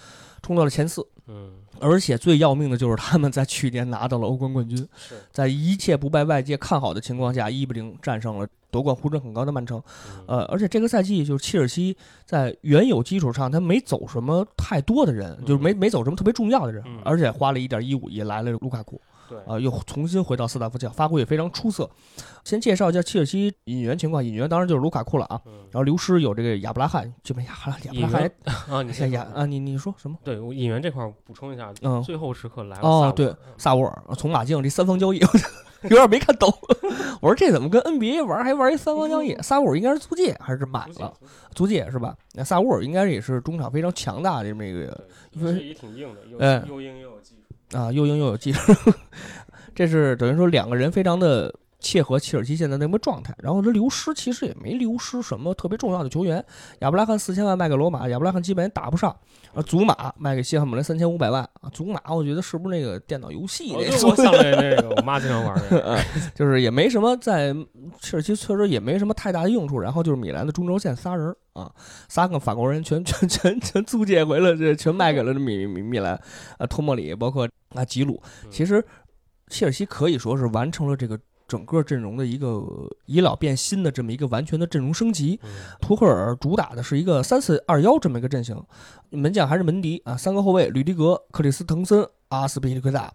[0.42, 1.07] 冲到了前四。
[1.27, 4.87] 嗯，而且最要命的就是他们在去年拿到了欧冠冠军，
[5.33, 9.83] 在一切不被外界看好的情况下，一比零战胜了夺冠呼声很高的曼城。
[10.27, 19.01] 呃，而且这个赛季就是切尔西在原有基础上，他没走什么太多的人，就是没没走什么特别重要的人，而且花了一点一五亿来了卢卡库。
[19.29, 21.89] 对啊，又重新回到斯坦福桥，发挥也非常出色。
[22.45, 25.41] 先介绍一下切尔西引援情况，引援当然就是卢卡库了啊。
[25.71, 27.53] 然后流失有这个亚布拉罕，这边亚
[27.85, 28.31] 亚布拉罕
[28.71, 30.17] 啊，你先亚啊，你你说什么？
[30.23, 35.19] 对，引援这块补充一下，嗯，最后时刻来了哦，对，萨沃尔从马竞这三方交易，
[35.83, 36.53] 有点没看懂。
[37.21, 39.35] 我说这怎么跟 NBA 玩还玩一三方交易？
[39.43, 41.12] 萨沃尔应该是租借还是买了？
[41.55, 42.15] 租借是吧？
[42.35, 46.39] 那萨沃尔应该也是中场非常强大的这么一个，因为也挺硬的，又
[46.77, 47.17] 又硬又有。
[47.77, 48.73] 啊，又硬又有技术，
[49.75, 53.35] 这是等于说两个人非常的切合切尔西现在那么状态。
[53.39, 56.43] 然后他流失其实也没流失什么特别重要的球员，
[56.79, 59.15] 亚布拉罕四千万卖给罗马，亚布拉罕基本也打不上。
[59.55, 64.09] 啊，祖马卖给西汉姆联三千五百万啊，祖马我觉得是不是那个电脑游戏那个？
[64.09, 65.99] 我想起来那个， 我妈经常玩的，
[66.35, 67.55] 就是也没什么在
[68.01, 69.79] 切尔西确实也没什么太大的用处。
[69.79, 71.35] 然后就是米兰的中轴线仨人。
[71.55, 71.73] 啊，
[72.07, 76.12] 三个法国人全全全全租借回了，这全卖给了米米米兰，
[76.59, 78.23] 啊，托莫里，包括啊吉鲁。
[78.51, 78.85] 其实
[79.49, 82.62] 切尔西可以说是完成了这个整个阵容的一个
[83.07, 85.39] 以老变新的这么一个完全的阵容升级。
[85.81, 88.61] 图赫尔主打的是一个三四二幺这么一个阵型，
[89.11, 93.12] 门将还是门迪啊，三个后卫吕迪格、克里斯滕森、阿斯皮利奎萨，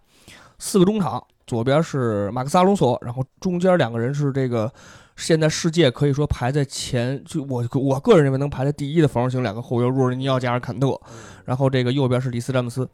[0.58, 4.72] 四个中场，左边是马克萨隆索，然后中间两个人是这个。
[5.14, 10.98] 现在世界可以说排在前，就我我个人认为能排在第一的防守型两个后腰，若尔尼奥加尔坎特，
[11.44, 12.88] 然后这个右边是里斯詹姆斯，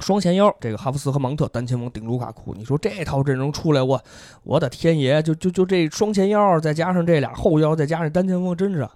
[0.00, 2.54] 双前腰这个哈弗斯和芒特，单前锋顶卢卡库。
[2.54, 4.00] 你说这套阵容出来，我
[4.42, 8.88] 我的天爷，就就就这双前腰，再加上这俩后腰，再加上单前锋，真是。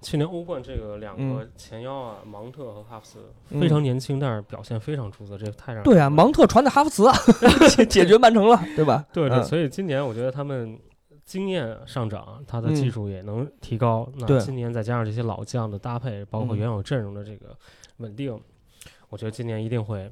[0.00, 3.18] 去年欧冠这个两个前腰啊，芒特和哈弗斯
[3.60, 7.14] 非常年轻，但是表现非常出色，这个太让对啊，芒特传的哈弗茨啊，
[7.88, 9.04] 解决曼城了，对吧？
[9.12, 10.78] 对对，所以今年我觉得他们。
[11.24, 14.06] 经验上涨，他的技术也能提高。
[14.18, 17.56] 那今年再加上这些老将的搭配，包括原有阵容的这个
[17.98, 18.38] 稳定，
[19.08, 20.10] 我觉得今年一定会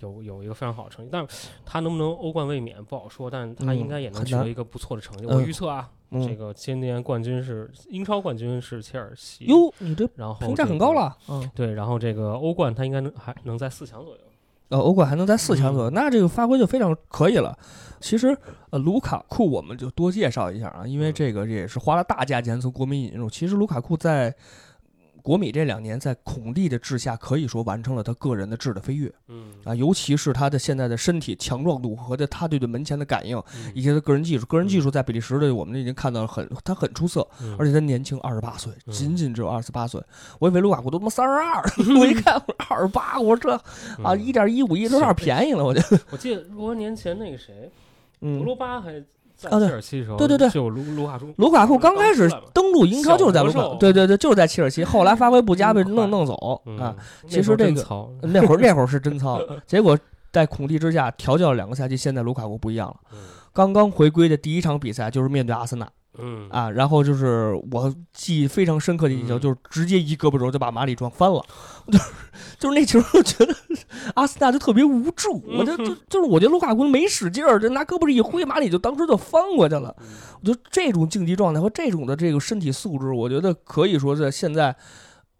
[0.00, 1.08] 有有一个非常好的成绩。
[1.12, 5.26] 但是他能不能欧冠卫冕不好说，但是他应该也能取得一个不错的成绩。
[5.26, 9.44] 我预测啊，这个今年冠军是英超冠军是切尔西。
[9.46, 11.16] 哟，你这然后评价很高了。
[11.28, 14.20] 嗯，对，然后这个欧冠他应该能还能在四强左右。
[14.68, 17.58] 呃，欧冠还能在四强左右，那这个发挥就非常可以了。
[18.00, 18.36] 其实，
[18.70, 23.30] 呃，卢卡库我们就多介绍一下啊，因为这个也是花了大价钱从国民引入。
[23.30, 24.34] 其实卢卡库在。
[25.28, 29.12] 国米这两年在孔蒂的治下，可以说完成了他个人的质的飞跃。
[29.26, 33.38] 嗯啊，尤其是他的现在的身体强壮度和他对对门前的感应，
[33.74, 40.02] 以及他个人技术，个人技术在比利时的我们已经看到了很他很出色，而且他年轻二十八岁，仅仅只有二十八岁。
[40.38, 41.62] 我以为卢卡库都他妈三十二，
[42.00, 46.00] 我一看二十八，我说这啊一点一五亿都有点便宜了，我觉得。
[46.10, 47.70] 我记得多年前那个谁，
[48.18, 49.04] 德罗巴还。
[49.44, 49.68] 啊，对，
[50.16, 56.94] 对对对，就卢卢卡库，卢卡库刚开始登陆英超就是在卢卡，对对对，就是在切尔西，后来发挥不佳被弄弄走啊。
[57.28, 59.96] 其实这个那会儿 那会儿是真糙，结果
[60.32, 62.96] 在孔蒂之下调教了两个赛季，现在卢卡库不一样了。
[63.52, 65.88] 刚刚回归的第一场比赛就是面对阿森纳。
[66.18, 71.44] 嗯啊，然后就是我记忆非常深刻的印象，就是直接一胳膊肘就把马里撞翻了，
[71.90, 72.04] 就是
[72.58, 73.54] 就是那球，我觉得
[74.14, 79.94] 阿森纳就特别无助，我就 就就是我觉得卢卡库没使劲儿，就拿胳膊一挥，马里就当时就翻过去了。
[80.40, 84.76] 我觉得这种竞技状态和这种的这个身体素质，我觉得可以说在现在，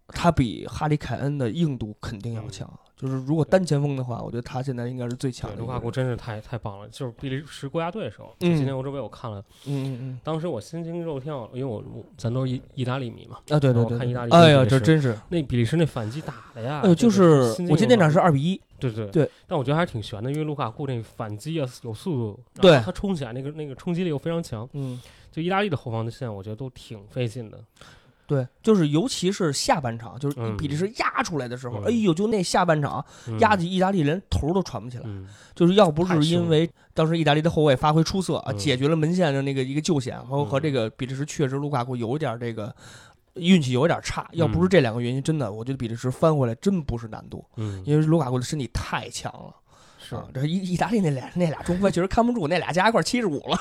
[0.08, 2.68] 他比哈里凯恩的硬度肯定要强。
[3.00, 5.56] 就是如果单前锋的话，我觉得他现在应该是最强的。
[5.56, 6.88] 卢卡库真是太太棒了。
[6.88, 11.80] 就是比利时国家队的时候，今年欧洲杯我看了，嗯嗯嗯，当时我心惊肉跳，因为我
[12.16, 27.60] 咱都是意意大利迷嘛，啊对对对，看意大利，哎呀这真是那比利时那反击打的呀，呃就是我记得那场是二比一，对对对，但我觉得还是挺悬的，因为卢卡库那反击啊有速度，对，他冲起来那个那个冲击力又非常强，嗯，就意大利的后防的线我觉得都挺费劲的。
[28.28, 33.02] 对，就是尤其是下半场，就是比利时压出来的时候，哎呦，就那下半场
[33.40, 35.04] 压的意大利连头都喘不起来。
[35.54, 42.70] 就是要不是因为当时意大利的后卫发挥出色啊，解决了门线的那个一个救险，和和这个比利时确实卢卡库有一点这个
[43.36, 47.42] 运气有点差，要不是这两个原因，真的我觉得比利时翻回来真不是难度。
[47.56, 49.54] 嗯，因为卢卡库的身体太强了。
[49.98, 53.58] 是，这意意大利那俩那俩中锋确实看不住，那俩加一块七十五了，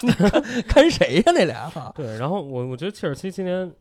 [0.67, 1.71] 看谁呀那俩？
[1.95, 3.71] 对，然后我我觉得切尔西今年。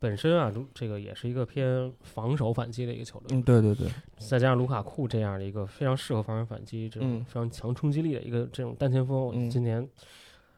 [0.00, 3.36] 本身啊，这个也是一个偏防守反击的一个球队。
[3.36, 3.88] 嗯，对对对。
[4.18, 9.86] 再加上卢卡库这样的一个非常适合防守反击、这种非常强冲击力的一个这种单前锋，今年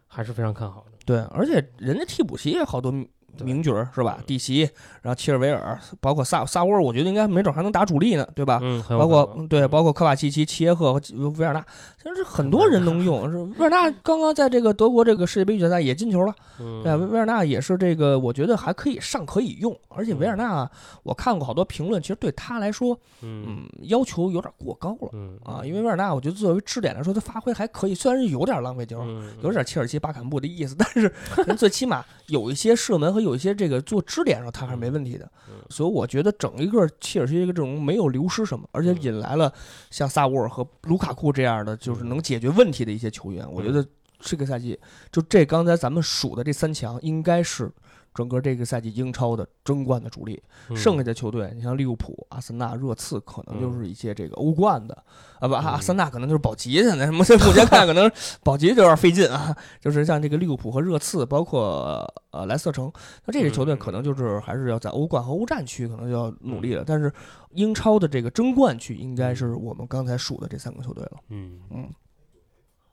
[0.06, 0.98] 还是非常看好的。
[1.04, 2.92] 对，而且人家替补席也好多
[3.40, 4.18] 名角儿是吧？
[4.26, 4.62] 蒂奇，
[5.02, 8.58] 然后切尔维尔，包括萨萨沃，我觉得应该没准还能打主力呢，对吧？
[8.62, 11.00] 嗯，包括对，包括科瓦契奇、齐耶赫和
[11.38, 11.64] 维尔纳，
[12.02, 13.30] 其实很多人能用。
[13.30, 16.34] 是维尔纳刚刚在这个德国这个世界杯预选赛也进球了，
[16.82, 19.76] 对，维尔纳也是这个，我觉得还可以上可以用。
[19.88, 20.68] 而且维尔纳，
[21.02, 25.10] 我看过好多评论，其实对他来说，嗯，要求有点过高了，
[25.44, 29.04] 啊，因为维尔纳，我觉得作为支点来说，他发挥还可以，虽然是有点浪费球，
[29.42, 31.12] 有点切尔西巴坎布的意思，但是
[31.58, 35.30] 最起码有一些射门和有一些这个做支点上，他还是没问题的。
[35.70, 39.52] 所以我觉得整一个切尔西这个阵容没有流失什么，而且引来了
[39.90, 43.46] 像萨沃尔和卢卡库这样的，就是能解决问题的一些球员。
[43.52, 43.86] 我觉得
[44.20, 44.78] 这个赛季
[45.12, 47.70] 就这刚才咱们数的这三强，应该是。
[48.18, 50.42] 整个这个赛季英超的争冠的主力，
[50.74, 55.04] 剩下的球队，你像利物浦、阿森纳、热刺，可能就是一些这个欧冠的
[55.38, 58.10] 啊，不，阿森纳可能就是保级现在什么，目前看可能
[58.42, 59.56] 保级就有点费劲啊。
[59.80, 62.92] 就是像这个利物浦和热刺，包括呃莱斯特城，
[63.24, 66.82] 那这些球队可能就是还是要在欧冠和欧战区可能就要努力了。
[66.84, 67.12] 但是
[67.52, 71.12] 英超的这个争冠区，应该是我们刚才数的这三个球队了。
[71.28, 71.88] 嗯嗯。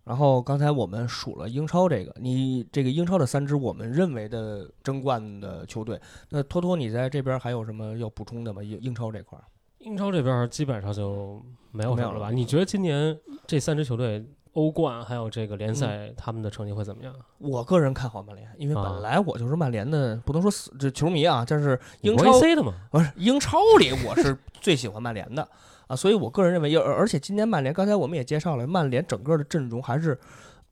[0.06, 8.63] 然后刚才我们数了英超这个，你这个英超的三支我们认为的争冠的球队，那托托你在这边还有什么要补充的吗？
[8.63, 9.44] 英英超这块儿，
[9.80, 12.30] 英超这边基本上就没有了吧？
[12.30, 17.12] 你觉得今年这三支球队欧冠还有这个联赛他们的成绩会怎么样？
[17.39, 25.50] 我个人看好曼联，因为本来我就是曼联的，不能说死这球迷啊，但是英超的嘛，不是英超里我是最喜欢曼联的。
[25.88, 30.17] 啊，所以我个人认为，而而且今年曼联，刚才我们也介绍了，曼联整个的阵容还是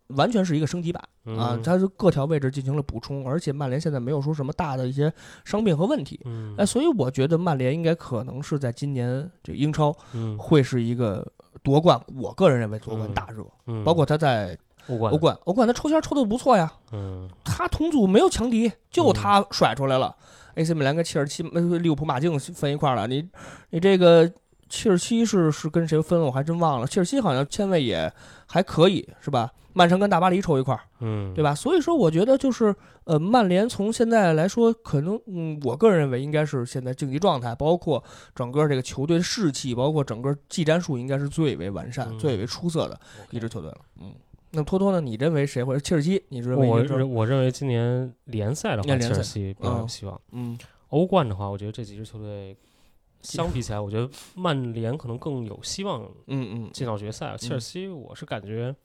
[0.08, 1.02] 完全是一个升级版
[1.38, 5.12] 啊，它是各条位置进行了补充，而且曼联现在没有说什么大的一些
[5.46, 6.20] 伤病和问题，
[6.58, 9.96] 哎，所以我觉得曼联应该可能是在今年这英超
[10.38, 11.26] 会是一个
[11.64, 13.46] 夺冠，我个人认为夺冠大热，
[13.84, 20.14] 包括他在欧冠，欧冠，欧冠他抽签抽的不错呀，嗯，他同组没有强敌，就他甩出来了
[20.56, 23.30] ，AC 米兰跟切尔西、利物浦、马竞分一块了，你
[23.70, 24.32] 你这个。
[24.74, 26.26] 切尔西是是跟谁分了？
[26.26, 26.88] 我还真忘了。
[26.88, 28.12] 切尔西好像签位也
[28.48, 29.54] 还可以，是吧？
[29.74, 31.54] 曼城跟大巴黎抽一块儿，嗯，对吧？
[31.54, 43.78] 所以说，我觉得就是呃，曼联从现在来说，可能嗯，我个人认为应该是现在竞技状态，包括整个这个球队的士气，包括整个技战术，应该是最为完善、最为出色的一支球队了。
[44.02, 44.12] 嗯，
[44.52, 45.00] 那托托呢？
[45.00, 45.64] 你认为谁？
[45.64, 46.24] 或者切尔西？
[46.30, 46.68] 你认为？
[46.68, 50.20] 我我认为今年联赛的话，切尔西比较有希望。
[50.32, 50.58] 嗯，
[50.90, 52.58] 欧冠的话，我觉得这几支球队。
[53.24, 57.36] 相比起来，我觉得曼联可能更有希望，嗯嗯，进到决赛。
[57.38, 58.76] 切尔西，我是感觉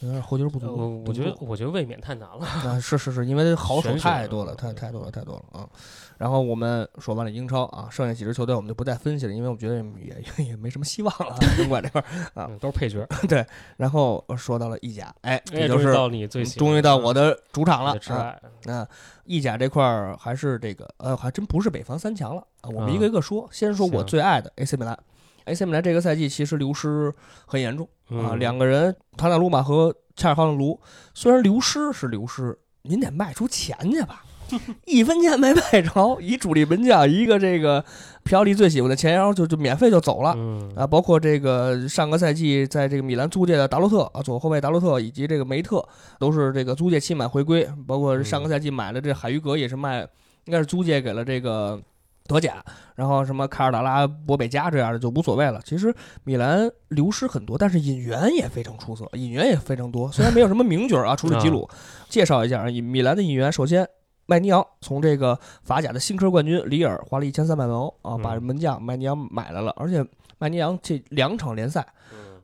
[0.00, 0.66] 有点后劲不足。
[0.66, 2.46] 我我觉得，我觉得未免太难了。
[2.46, 5.68] 啊，是是是，因为好手太多了，太太多了，太多了啊。
[6.16, 11.36] 然后我们说完了英超啊，剩下几支球队我们就不再分析了，因为我觉得也也没什么希望了。
[11.58, 12.04] 英冠这块
[12.34, 13.06] 啊，都是配角。
[13.28, 13.44] 对，
[13.76, 18.36] 然后说到了意甲，哎，这就是到你最终于到我的主场了啊。
[18.64, 18.86] 那
[19.24, 22.70] 意甲这块儿还是这个呃，还真不是北方三强了啊。
[22.70, 24.98] 我们一个一个说，先说我最爱的 AC 米兰。
[25.46, 27.12] AC 米兰这个赛季其实流失
[27.46, 30.80] 很严重啊，两个人塔纳鲁马和恰尔哈努卢，
[31.14, 34.24] 虽然流失是流失，您得卖出钱去吧。
[34.84, 37.82] 一分钱没卖着，一主力门将，一个这个
[38.24, 40.36] 皮奥利最喜欢的前腰，就就免费就走了
[40.76, 40.86] 啊！
[40.86, 45.82] 包括这个上个赛季在这个米兰租借的达洛特啊，左后卫达洛特以及这个梅特
[46.18, 47.66] 都是这个租借期满回归。
[47.86, 50.02] 包括上个赛季买的这海鱼格也是卖，
[50.44, 51.80] 应该是租借给了这个
[52.26, 52.64] 德甲。
[52.94, 55.60] 然后什么卡尔达拉、博贝加这样的就无所谓了。
[55.64, 60.10] 其实米兰流失很多，但是引援也非常出色，引援也非常多。
[60.10, 61.68] 虽然没有什么名角啊，除了吉鲁，
[62.08, 63.88] 介绍一下啊，米兰的引援，首先。
[64.26, 69.70] 麦尼昂从这个法甲的新科冠军里尔花了一千三百万欧啊，把门将麦尼昂买来了。
[69.76, 70.02] 而且
[70.38, 71.86] 麦尼昂这两场联赛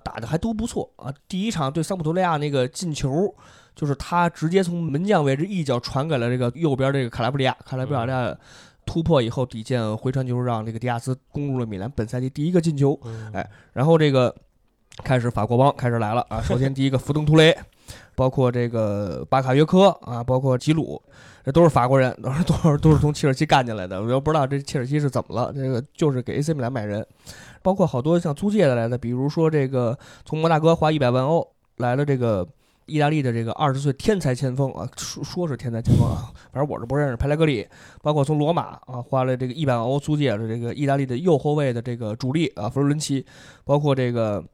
[0.04, 1.10] 打的还都不错啊。
[1.26, 3.34] 第一场对桑普多利亚那个进球，
[3.74, 8.36] 就是他直接从门将位置一脚传给了这个右边这个卡拉布里亚，卡拉布里亚
[8.90, 12.98] 突破以后底线回传球，让这个迪亚斯攻入了米兰本赛季第一个进球。
[13.32, 14.34] 哎，然后这个
[15.04, 16.40] 开始法国帮开始来了啊。
[16.44, 17.56] 首先第一个福登图雷，
[18.16, 21.00] 包括这个巴卡约科啊，包括吉鲁。
[21.42, 24.02] 这都是法国人， 都是都是都是从切尔西干进来的。
[24.02, 27.04] 我又不知道这切尔西是怎么了，这个就是给 AC 米兰买人，
[27.62, 31.46] 包括好多像租借的来的，比如说这个从摩纳哥花一百万欧
[31.78, 32.46] 来了这个
[32.90, 37.16] 意大利的这个二十岁天才前锋啊，说说是天才前锋啊，反正我是不认识。
[37.16, 37.66] 佩莱格里，
[38.02, 43.24] 包括从罗马啊花了这个一百万欧租借的这个意大利的右后卫的这个主力啊弗洛伦齐，
[43.64, 44.44] 包括这个。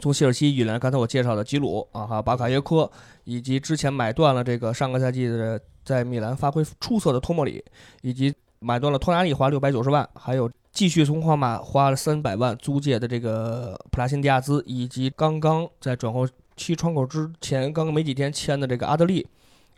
[0.00, 2.88] 从切尔西引来刚才我介绍的吉鲁啊，还有巴卡耶科，
[3.24, 7.62] 以及之前买断了这个上个赛季的在米兰发挥出色的托莫里，
[8.00, 16.24] 以及买断了托纳利花六百九十万，还有继续从皇马花了三百万租借的这个普拉辛迪亚兹，以及刚刚在转会
[16.60, 19.26] 期窗口之前刚刚没几天签的这个阿德利，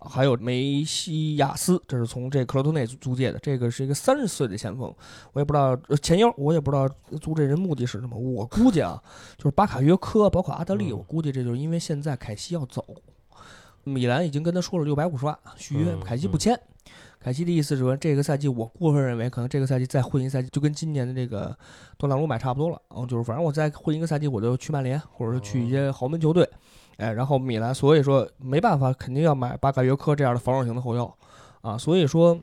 [0.00, 4.92] 还有梅西亚斯，这是从这克罗托内租借的，这个是一个三十岁的前锋，
[5.32, 6.88] 我也不知道前腰，我也不知道
[7.20, 8.18] 租这人目的是什么。
[8.18, 9.00] 我估计啊，
[9.38, 12.84] 就是巴卡约科，包括阿德利，我估计这就是因为现在凯西要走，
[13.84, 16.60] 米兰已经跟他说了六百五十万续约，凯西不签。
[17.22, 21.56] 凯西的意思是说，这个赛季我过分认为，可能这个赛季再混一赛季，就跟今年的这个
[21.96, 22.82] 多纳鲁买差不多了。
[22.96, 26.48] 嗯，就是反正我再混一个赛季，我就去曼联，或者说去一些豪门球队。
[26.96, 31.16] 哎，然后米兰，所以说没办法，肯定要买巴卡约科这样的防守型的后腰
[31.60, 31.78] 啊。
[31.78, 32.38] 所以说，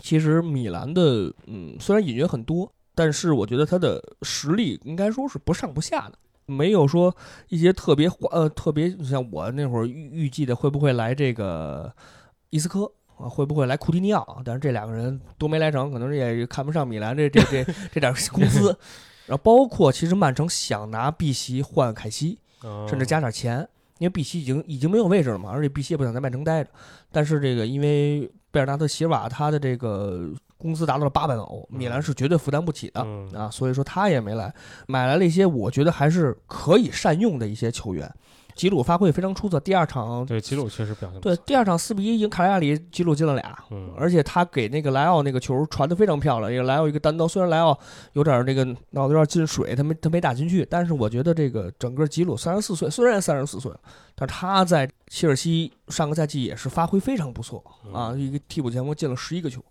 [0.00, 7.14] 其实米兰的，嗯，虽然引援很多，但是我觉得他的实力应该说是不上不下的，没有说
[7.48, 11.92] 一些特别呃特别像我那会儿预预计的会不会来这个
[12.50, 14.42] 伊斯科啊，会不会来库蒂尼奥？
[14.44, 18.76] 但是这两个人都没来成，可能也看不上米兰这这这 这点工资。
[19.26, 22.38] 然后包括其实曼城想拿碧玺换凯西，
[22.88, 23.66] 甚至加点钱。
[23.98, 26.70] 因为碧玺已经已经没有位置了嘛，而且碧玺也不想在曼城待着。
[27.12, 33.00] 但是这个因为贝尔纳特席尔瓦他的这个工资达到了八万欧，米兰是绝对负担不起的
[33.32, 34.52] 啊，所以说他也没来，
[34.88, 38.12] 买来了一些我觉得还是可以善用的一些球员。
[38.54, 43.92] 吉鲁发挥非常出色，第二场对吉鲁确实表现对第二场四比一赢卡莱亚里，吉鲁进了俩，嗯。
[43.96, 47.78] 而且他给那个莱奥那个球传的非常漂亮，一个莱奥一个单刀，虽然莱奥
[48.12, 53.72] 有点那个脑子有点进水，他没他没打进去，但是我觉得这个整个吉鲁三十四岁，虽然三十四岁，
[54.14, 57.62] 但是他在切尔西上个赛季也是发挥非常不错
[57.92, 59.60] 啊，一个替补前锋进了十一个球。
[59.60, 59.64] 也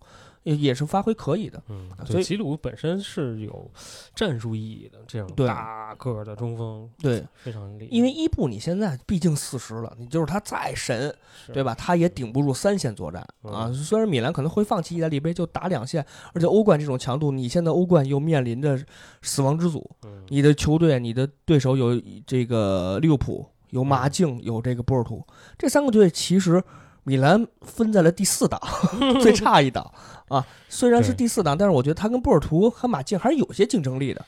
[0.44, 3.72] 也是发挥可以的，嗯，所以吉鲁本身是有
[4.14, 7.90] 战术意义的，这样大个的中锋，对，非常厉害。
[7.90, 11.16] 因为伊布你现在毕竟四十了，你就是他再神，
[11.54, 11.74] 对吧？
[11.74, 13.72] 他也顶不住三线作战啊。
[13.72, 18.78] 虽然米兰可能会放弃意大利杯，就打两线，而且欧冠这种强度，你现在欧冠又面临着
[19.22, 19.90] 死亡之组，
[20.28, 25.26] 你的球队，你的对手有这个利物浦，有马竞，有这个波尔图，
[25.58, 26.62] 这三个队其实。
[27.04, 28.60] 米兰分在了第四档，
[29.22, 29.92] 最 差一档
[30.28, 30.46] 啊。
[30.70, 34.26] 虽然是第四档，但是我觉得他跟波尔图和马竞还是有些竞争力的。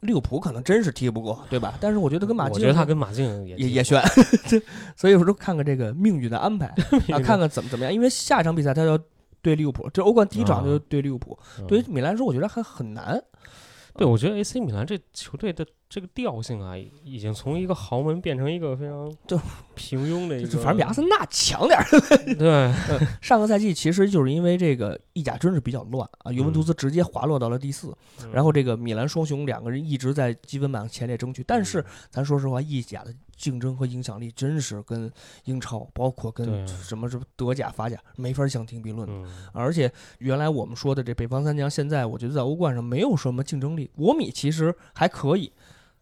[0.00, 1.74] 利物浦可能真是踢不过，对吧？
[1.80, 4.00] 但是我觉得跟马竞，我觉得他跟马竞也也也悬。
[4.94, 6.66] 所以我说看看这个命运的安排
[7.10, 7.92] 啊，看看怎么怎么样。
[7.92, 8.98] 因为下一场比赛他要
[9.40, 11.36] 对利物浦，这欧冠第一场就对利物浦。
[11.66, 13.20] 对于米兰来说，我觉得还很难。
[13.96, 19.38] 对，我觉得 AC 米兰这球队的这个调性啊，已经从一个豪门变成一个非常就
[19.74, 21.84] 平庸的一个，反正比阿森纳强点儿。
[22.36, 22.72] 对，
[23.20, 27.96] 上个赛季其实就是因为这个意甲真是比较乱啊，尤文图斯直接滑落到了第四，
[28.32, 33.14] 然后这个米兰双雄两个人一直在积分榜前列争取，但是咱说实话，意甲的。
[33.36, 35.10] 竞争和影响力真是跟
[35.44, 39.30] 英超，包括跟什么什么德甲、法甲没法相提并论的。
[39.52, 43.90] 而且原来我们说的这北方三强，现在我觉得在欧冠上没有什么竞争力。
[43.94, 45.52] 国米其实还可以。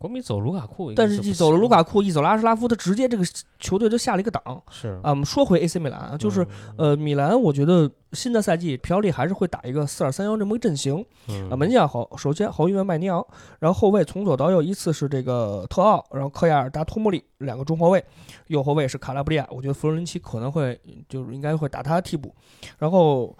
[0.04, 3.24] 国米走卢卡库，但是一走了卢卡库，一走了阿什拉夫，他直接这个
[3.58, 4.62] 球队就下了一个档。
[4.70, 11.02] 是啊，我们说回 AC 米兰啊，就是呃，米兰，我觉得新的赛季皮奥利还是会打一个四二三幺这么个阵型。
[11.50, 13.26] 啊，门将好，首先豪伊文麦尼奥，
[13.60, 18.04] 然后后卫从左到右依次是这个特奥，然后科亚尔达托莫利两个中后卫，
[18.48, 22.34] 右后卫是卡拉布利亚，我觉得弗洛伦奇可能会就是应该会打他替补，
[22.76, 23.34] 然后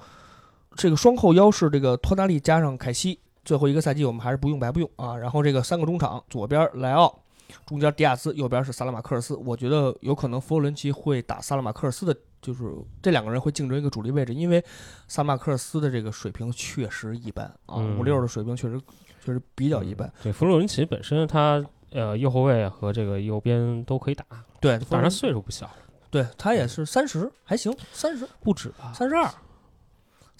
[0.76, 3.18] 这个双后腰是这个托纳利加上凯西。
[3.44, 7.22] 最后一个赛季我们还是不用白不用啊，然后这个三个中场，左边莱奥，
[7.66, 9.34] 中间迪亚斯，右边是萨拉马克尔斯。
[9.36, 14.64] 我觉得有可能弗洛伦齐会打萨拉马克尔斯的，就是这两个人会竞争一个主力位置，因为
[15.08, 18.80] 萨拉马克尔斯的这个水平确实一般啊，五六的水平确实
[19.24, 20.10] 确实比较一般。
[20.22, 24.24] 对，弗洛伦齐本身他呃右后卫和这个右边都可以打，
[24.60, 25.70] 对，反正岁数不小，
[26.10, 29.30] 对他也是三十还行，三十不止吧，三十二。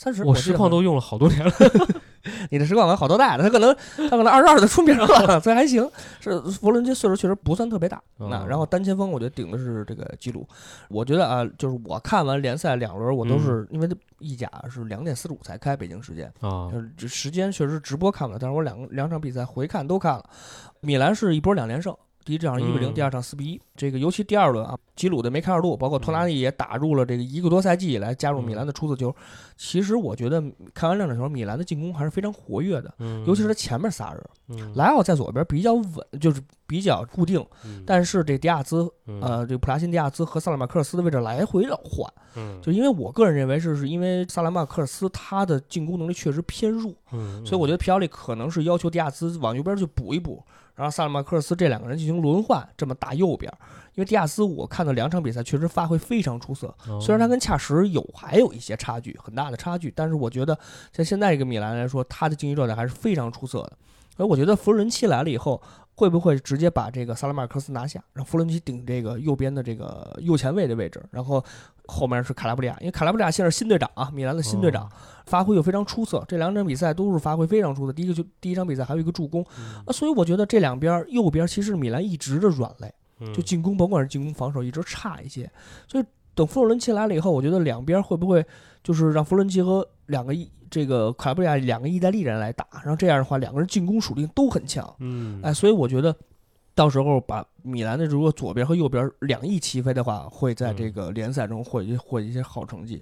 [0.04, 1.52] 三十，我实况都用了好多年了。
[2.50, 5.90] 你的实况玩好多代了，他可能他可能二十二的出名了， 所以还行。
[6.20, 8.02] 是弗伦基岁数确实不算特别大。
[8.18, 10.46] 那然后单前锋，我觉得顶的是这个基鲁。
[10.88, 13.88] 我觉得啊，就是我看完联赛两轮，我都是因为
[14.18, 20.24] 意甲是两点四十五才开，北京时间啊，就是时间确实直播看不了，但是我两两场比赛回看都看了。
[20.80, 21.94] 米兰是一波两连胜。
[22.24, 23.60] 第一场一比零，第二场四比一。
[23.76, 29.14] 这个尤其第二轮啊，吉鲁的梅开二度，包括托拉利也打入了这个一个多赛季以来加入米兰的出色球。
[29.56, 32.94] 其实我觉得看完两场球，米兰的进攻还是非常活跃的，
[33.26, 37.44] 尤其是他前面仨人，莱奥在左边比较稳，就是比较固定。
[37.84, 38.88] 但是这迪亚兹，
[39.20, 42.10] 呃，这普拉辛迪亚兹和萨拉马克尔斯的位置来回老换。
[42.62, 46.94] 就因为我个人认为是是因为萨拉马克尔斯他的进攻能力确实偏弱，
[47.44, 50.42] 所以我觉得皮奥利可能是要求迪亚兹往右边去补一补。
[50.74, 53.52] 然后萨尔马克尔斯这两个人进行轮换，这么打右边，
[53.94, 60.58] 因为迪亚斯我看到两场比赛确实发挥非常出色，虽然他跟恰什有还有一些差距，很大的差距，但是我觉得
[60.92, 63.72] 像现在这个米兰来说，他的竞技状态还是非常出色的。
[64.16, 65.60] 而我觉得弗洛伦齐来了以后，
[65.96, 71.42] 会不会直接把这个萨拉马克斯拿下，让弗洛伦齐顶这个右边的这个右前卫的位置，然后
[71.86, 74.90] 后面是卡拉布里亚，因为卡拉布里亚现在是新队长啊，米兰的新队长，
[75.26, 77.92] 发挥又非常出色，这两场比赛都是发挥非常出色。
[77.92, 79.44] 第一个就第一场比赛还有一个助攻
[79.86, 82.92] 啊，所以我觉得这两边右边其实米兰一直的软肋，
[83.32, 85.48] 就进攻甭管是进攻防守一直差一些，
[85.86, 88.44] 所以等弗洛伦齐来了以后，我觉得两边会不会
[88.82, 90.50] 就是让弗洛伦齐和两个一。
[90.74, 94.92] 这个卡布里亚两个意大利人来打，然后这样的话，两个人进攻属性都很强。
[94.98, 96.12] 嗯，哎，所以我觉得
[96.74, 103.00] 到时候把米兰的如果左边和右边两翼齐飞的话，会在这个联赛中获获一些好成绩。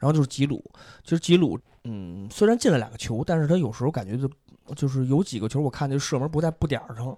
[0.00, 0.60] 然后就是吉鲁，
[1.04, 4.28] 其实吉鲁，嗯，虽然进了两个球，但是他有时候感觉就。
[4.74, 7.16] 就是有几个球，我看那射门不在不点儿上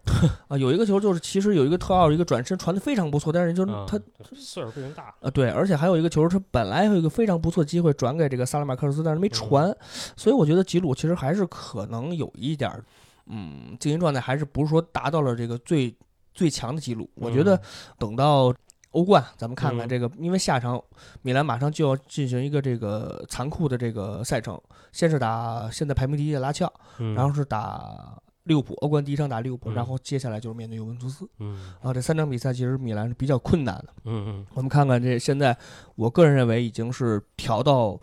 [0.48, 0.56] 啊。
[0.56, 4.00] 有一个球就是其实有一个特奥一个转身传的非常不错，但是就是他
[4.34, 5.30] 岁数不行大啊。
[5.30, 9.74] 对，而且还有一个球，他本来有一个非常不错机会转给这个萨拉马克斯，但是没传。
[10.16, 12.70] 所以我觉得吉鲁其实还是可能有一点，
[13.26, 15.94] 嗯，竞技状态还是不是说达到了这个最
[16.32, 17.08] 最强的记录。
[17.14, 17.60] 我觉得
[17.98, 18.54] 等到。
[18.94, 20.80] 欧冠，咱们看看这个，因为下场
[21.22, 24.60] 米兰马上就要进行一个这个残酷的这个赛程，
[24.92, 26.72] 先是打现在排名第一的拉齐奥，
[27.14, 31.28] 然后是打利物浦，欧冠第一场打利物浦，然后接下来就是面对尤文图斯。
[31.40, 33.88] 嗯，啊，这三场比赛其实米兰是比较困难的。
[34.04, 35.56] 嗯嗯，我们看看这现在，
[35.96, 37.98] 我个人认为已经是调到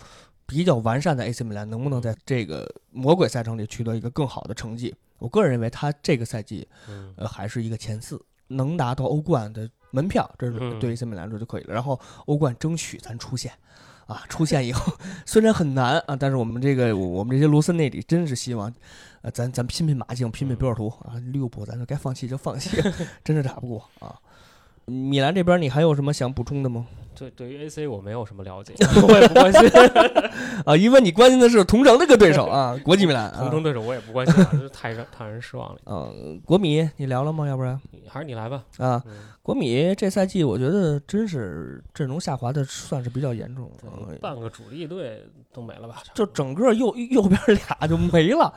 [0.45, 4.93] 比较完善的 AC 米兰，能不能在这个魔鬼赛程里取得一个更好的成绩？
[5.19, 6.67] 我个人认为他这个赛季，
[7.15, 9.69] 呃，还是一个前四，能拿到欧冠的。
[9.91, 11.73] 门票，这是对于森美兰来说就可以了。
[11.73, 13.51] 然后欧冠争取咱出线，
[14.07, 14.91] 啊，出线以后
[15.25, 18.73] 虽然很难啊，但是我们这个我们这些罗森内里真是希望，
[19.21, 22.81] 呃，咱咱拼拼马竞，拼拼标尔图啊，利物浦咱就该放弃就放弃，
[23.23, 24.19] 真是打不过啊。
[24.85, 26.87] 米兰这边你还有什么想补充的吗？
[27.21, 28.73] 对，对于 AC 我没有什么了解，
[29.07, 29.61] 我也不关心
[30.65, 33.31] 啊，因为你关心的是同城那个对手啊，国际米兰。
[33.33, 35.79] 同城对手我也不关心，啊， 这太让太让人失望了。
[35.85, 37.47] 嗯，国米你聊了吗？
[37.47, 38.63] 要不然还是你来吧。
[38.77, 39.03] 啊，
[39.43, 43.69] 国米这赛季我觉得真是阵容下滑的算是比较严重，
[44.19, 46.01] 半个主力队都没了吧？
[46.15, 48.51] 就整个右右边俩就没了。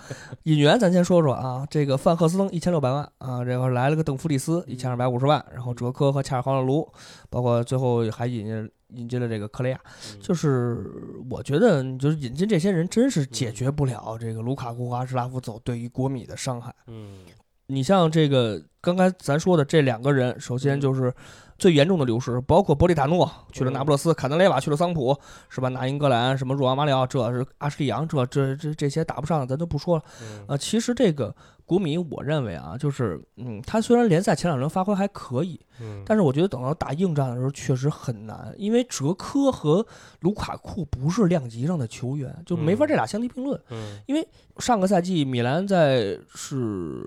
[0.44, 6.88] 引援咱先说说啊，这个范赫斯登一千六百万啊，这块来了个邓弗里斯一千二百五十万，然后哲科和恰尔豪勒卢，
[7.28, 8.53] 包括最后还引。
[8.54, 9.80] 引引进了这个克雷亚，
[10.20, 10.92] 就是
[11.28, 16.74] 我觉得，就是引进这些人，真是解决不了这个卢卡库和阿什拉夫走对于国米的伤害。
[16.86, 17.18] 嗯，
[17.66, 21.12] 你像这个刚才咱说的这两个人，首先就是
[21.58, 25.16] 最严重的流失，包括博利塔诺去了那不勒斯，坎德雷瓦去了桑普，
[25.48, 25.68] 是吧？
[25.68, 30.04] 那英格兰什么若昂马里奥，这是阿什利杨，这这这这些打不上，咱就不说了。
[30.48, 31.34] 呃，其实这个。
[31.66, 39.86] 国米，我认为啊，就是，嗯，他虽然联赛前两轮发挥还可以，嗯，但是我觉得等到打硬仗的时候确实很难，因为哲科和
[40.20, 43.58] 卢卡库不是量级上的球员，就没法这俩相提并论。
[43.70, 44.28] 嗯，因为
[44.58, 47.02] 上个赛季米兰在是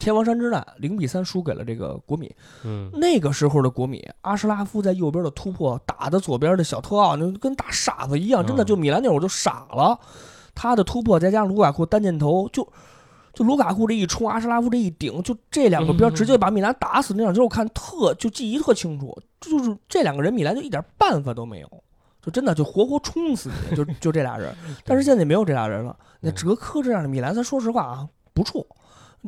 [0.00, 2.34] 天王山之战零比三输给了这个国米，
[2.64, 9.96] 嗯，那个时候的国米，阿什拉夫在右边的突破打的左边的小特奥，那跟大傻子一样，真的就米兰那会儿就傻了，
[10.56, 12.66] 他的突破再加上卢卡库单箭头就。
[13.32, 19.16] 就卢卡库这一冲，阿什拉夫这一顶，就这两个边直接把米兰打死那场球，我看特就记忆特清楚。
[19.40, 21.84] 就是这两个人，米兰就一点办法都没有，
[22.20, 24.52] 就真的就活活冲死你，就就这俩人。
[24.84, 25.96] 但是现在没有这俩人了。
[26.18, 28.66] 那哲科这样的米兰，咱说实话啊，不错。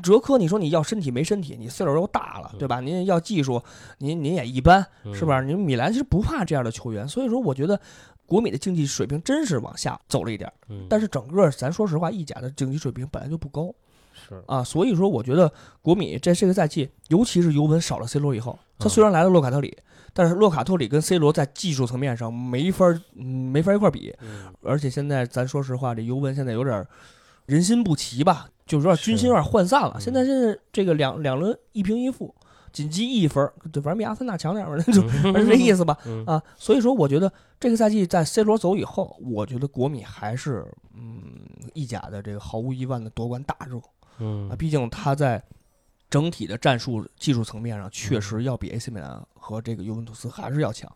[0.01, 2.80] 哲科，你说你要身体没身体，你岁数又大了，对吧？
[2.80, 3.62] 您要技术，
[3.99, 5.40] 您您也一般，是吧？
[5.43, 7.78] 您米兰其实不怕这样的球员，所以说我觉得
[8.24, 10.51] 国米的竞技水平真是往下走了一点。
[10.88, 13.74] 但是整个咱说实话，意甲的竞技水平本来就不高。
[14.14, 19.76] 是啊，所以说我觉得国米在这个赛季，尤其是尤文少了 C 罗以后，他虽然来了洛卡特里，
[20.12, 24.14] 但是洛卡特里跟 C 罗在技术层面上没法没法一块比。
[24.62, 26.86] 而且现在咱说实话，这尤文现在有点
[27.47, 29.99] 人心不齐吧，就是有点军心有点涣散了。
[30.01, 32.34] 现在现在这个两两轮一平一负，
[32.72, 35.97] 仅积一分，对，反正比阿森纳强点儿嘛，就反正这意思吧。
[36.26, 40.64] 啊，所以说我觉得这个赛季在 C 罗走以后，我觉得国米还是
[40.95, 41.22] 嗯
[41.74, 43.80] 意甲的这个毫无疑问的夺冠大热。
[44.18, 45.43] 嗯啊，毕竟他在
[46.09, 50.90] 整体的战术技术层面上，确实要比 AC 米兰和这个尤文图斯还是要强。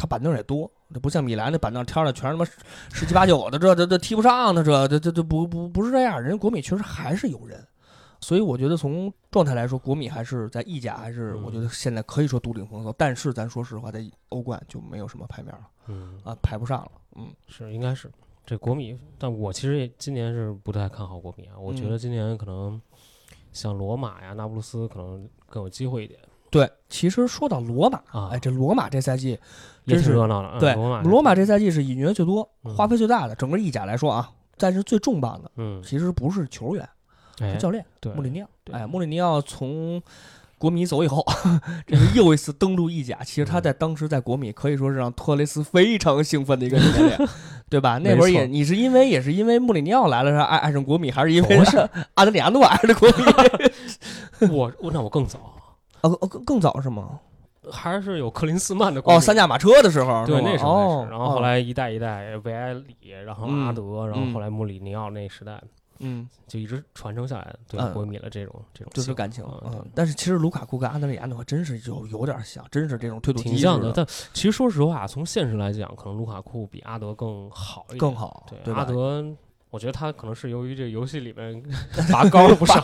[0.00, 2.46] 他板凳也多，这不像米兰那板凳挑的全是什么
[2.90, 6.18] 十七八九的，这这这踢不上的，这这这这不不不是这样。
[6.18, 7.62] 人家国米确实还是有人，
[8.18, 12.90] 所以我觉得从状态来说，国米还是在意甲还是我觉得现在可以说独领风骚。
[12.96, 18.10] 但是咱说实话，在欧冠就没有什么牌面了，嗯啊排不上了，嗯是应该是。
[18.46, 21.54] 这国米，但我其实也今年是不太看好国米啊。
[21.56, 22.80] 我觉得今年可能
[23.52, 26.18] 像罗马呀、那不勒斯可能更有机会一点。
[26.50, 29.38] 对，其实说到罗马啊，哎，这罗马这赛季
[29.84, 30.58] 也是热闹了。
[30.58, 30.74] 对，
[31.04, 36.88] 罗马这赛季是引援最多、花费最大的，整个意甲来说啊，但是最重磅的，嗯，其实不是球员，
[37.38, 38.48] 是教练对穆里尼奥。
[38.72, 40.02] 哎，穆里尼奥从
[40.58, 41.24] 国米走以后，
[41.86, 43.18] 这是又一次登陆意甲。
[43.24, 47.18] 其实他在当时在国米可以说是让托雷斯非常兴奋的一个教练，
[47.70, 47.98] 对吧？
[47.98, 51.78] 那会儿也你是因为也是因为穆里尼奥来了，爱爱上国米，还是因为是
[52.14, 53.24] 阿德里亚诺爱上国米？
[54.52, 55.38] 我我那我更早
[56.02, 57.18] 啊，更更早是吗？
[57.70, 65.62] 还是有克林斯曼的哦，三驾马车的时候，对那时候，然后后来一代一代维埃里，然后阿德，然后后来穆里尼奥那时代，
[65.98, 69.84] 嗯，就一直传承下来，对国米的这种这种就是感情，嗯。
[69.94, 73.92] 但是其实卢卡库跟阿德里亚诺真是有有点像，真是这种推动挺像的。
[73.94, 78.46] 但其实说实话，从现实来讲，可能卢卡库比阿德更好一点，更好。
[78.64, 79.22] 对阿德，
[79.68, 81.62] 我觉得他可能是由于这个游戏里面
[82.10, 82.82] 拔高了不少。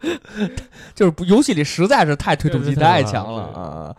[0.94, 3.96] 就是游戏里实在是太推动力太强了啊！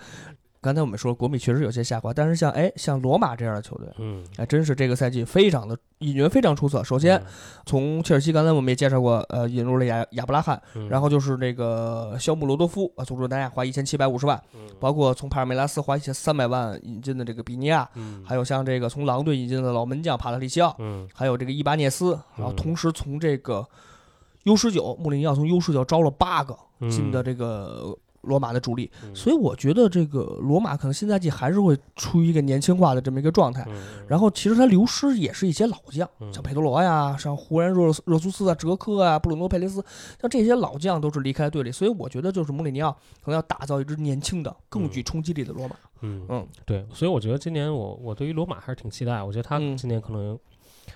[0.61, 6.83] 刚才我们说国米确实有些下滑，但是像哎像罗马这样的球队，嗯，还真是这个赛季非常的引援非常出色。
[6.83, 7.21] 首先
[7.65, 14.37] 从切尔西，刚才我们也介绍过，呃，引入了亚亚布拉罕，然后就是那个肖姆罗多夫啊，从中南亚花一千七百五十万，
[14.81, 17.87] 包括从帕尔梅拉斯花一千三百万引进的这个比尼亚，
[18.25, 23.65] 还有像这个从狼队引进的老门将帕特里西奥，嗯，还有这个伊巴涅斯，然后同时从这个。
[24.43, 26.57] U 十九，穆里尼奥从 U 十九招了八个
[26.89, 33.65] 进的这个罗马的主力，所以我觉得这个罗马可能新赛季还是会处于一个年轻化的这么一个状态。
[34.07, 39.83] 然后其实他流失也是一些老将，像佩德罗呀，像湖人热热苏斯啊、哲科啊、布鲁诺佩雷斯，
[40.19, 42.91] 像这些老将都是离开队里，所以我觉得就是穆里尼奥
[43.23, 45.75] 可能要打造一支年轻的、更具冲击力的罗马。
[46.01, 46.25] 嗯。
[46.29, 50.37] 嗯，对，所以我觉得今年我我对于罗马还是挺期待，我觉得他今年可能。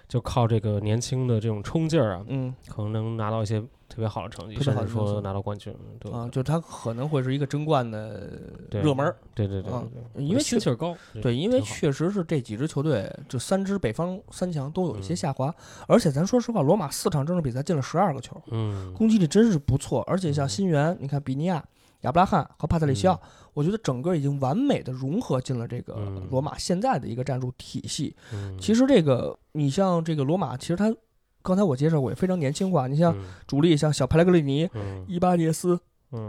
[0.07, 8.29] 就靠这个年轻的这种冲劲儿啊，嗯，可能能拿到一些特别好的成绩，甚至说拿到冠军，对啊，就他可能会是一个争冠的
[8.71, 9.71] 热门，对对对，
[10.15, 15.53] 因为心气儿高，对，因为确实是这几支球队，就三支北方三强都有一些下滑，
[15.87, 21.63] 而且咱说实话，罗马四场正式比赛进了十二个球，嗯，攻击力真是不错，而且像新援，你看比尼亚。
[22.01, 23.17] 亚布拉罕和帕特里西奥，
[23.53, 25.95] 我觉得整个已经完美的融合进了这个
[26.29, 28.15] 罗马现在的一个战术体系。
[28.59, 30.93] 其实这个，你像这个罗马，其实他
[31.41, 32.87] 刚才我介绍过也非常年轻化。
[32.87, 33.15] 你像
[33.47, 34.69] 主力像小佩莱格里尼、
[35.07, 35.79] 伊巴涅斯、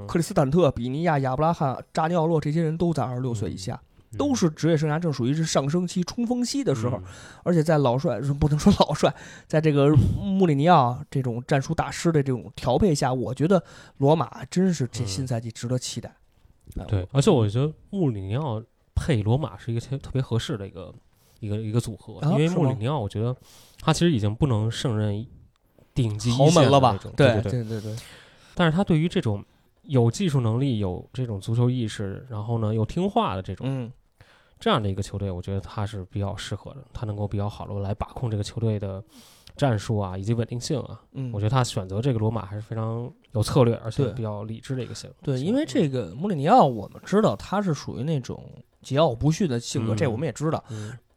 [0.06, 3.80] 克里斯坦特、比尼亚、亚布拉罕、扎尼奥洛这些人都在二十六岁以下。
[4.16, 7.02] 都是职业生涯正属于是上升期、冲锋期的时候，
[7.42, 9.12] 而且在老帅不能说老帅，
[9.48, 9.88] 在这个
[10.22, 13.60] 穆里尼奥这种战术大师的这种调配下，我觉得
[13.96, 16.14] 罗马真是这新赛季值得期待。
[16.88, 18.62] 对，而且我觉得穆里尼奥
[18.94, 20.94] 配罗马是一个特特别合适的一个
[21.40, 23.36] 一个一个组合，因为穆里尼奥我觉得
[23.78, 25.26] 他其实已经不能胜任
[25.94, 26.98] 顶级豪门了吧？
[27.16, 27.96] 对对对对，
[28.54, 29.44] 但是他对于这种
[29.82, 33.92] 有技术能力、有这种足球意识，然后呢又听话的这种。
[34.60, 39.02] 这样的一个球队，我觉得他是比较适合的，他能够比较好的来把控这个球队的
[39.56, 41.00] 战术啊，以及稳定性啊。
[41.12, 45.10] 嗯，我觉得他选择这个罗马还是非常有策略，而且比较理智的一个性。
[45.22, 48.44] 对，因为这个穆里尼奥，我们知道他是属于那种
[48.82, 50.62] 桀骜不驯的性格，这我们也知道。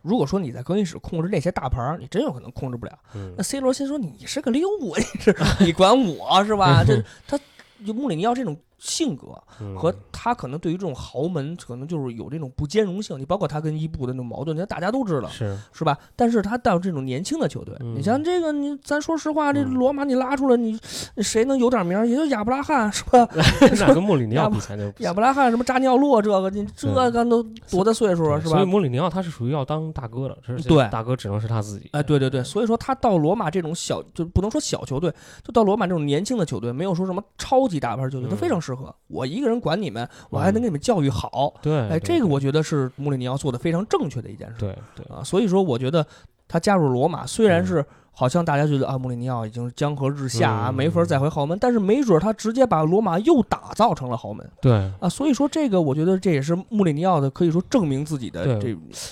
[0.01, 2.97] 如果说你在更衣室控制那些大牌儿，你真有可能控制不了。
[3.35, 6.83] 那 C 罗先说你是个六啊，你是 你管我是吧？
[6.87, 7.37] 这他
[7.85, 8.57] 就穆里尼奥这种。
[8.77, 9.27] 性格
[9.75, 13.19] 和他可能对于这种豪门，可能就是有这种不兼容性。
[13.19, 15.97] 你包括他跟伊布的那种矛盾，那大家都知道，是是吧？
[16.15, 20.79] 但是他到这种年轻的球队，你像这个，你咱说实话，这罗马你拉出来，你
[21.17, 22.05] 谁能有点名？
[22.07, 23.27] 也就亚布拉罕 是吧？
[23.79, 28.39] 那跟穆里尼奥比才就亚布拉罕什么扎尼奥洛这个，你这个都多大岁数了？
[28.39, 28.51] 是吧？
[28.51, 31.89] 所以穆里尼奥他是属于要当大哥的，对，大哥只能是他自己。
[31.93, 35.11] 哎，对对对，所以说他到罗马这种小，就不能说小球队，
[35.43, 39.47] 就到罗马这种年轻的球队，没有说什么超级大牌球队，他非常适合我一个。
[39.47, 41.53] 人管你们，我还能给你们教育好。
[41.61, 44.55] 对，哎，这个我觉得是穆里尼奥做的非常正确的一件事。
[44.59, 46.05] 对对啊，所以说我觉得
[46.49, 54.45] 他加入罗马，虽然是好像大家觉得啊，穆里尼奥已经江河日下啊，没法再回豪门，但是没准他直接把罗马又打造成了豪门。
[54.59, 58.67] 对啊，所以说这个我觉得这也是穆里尼奥的可以说证明自己的这，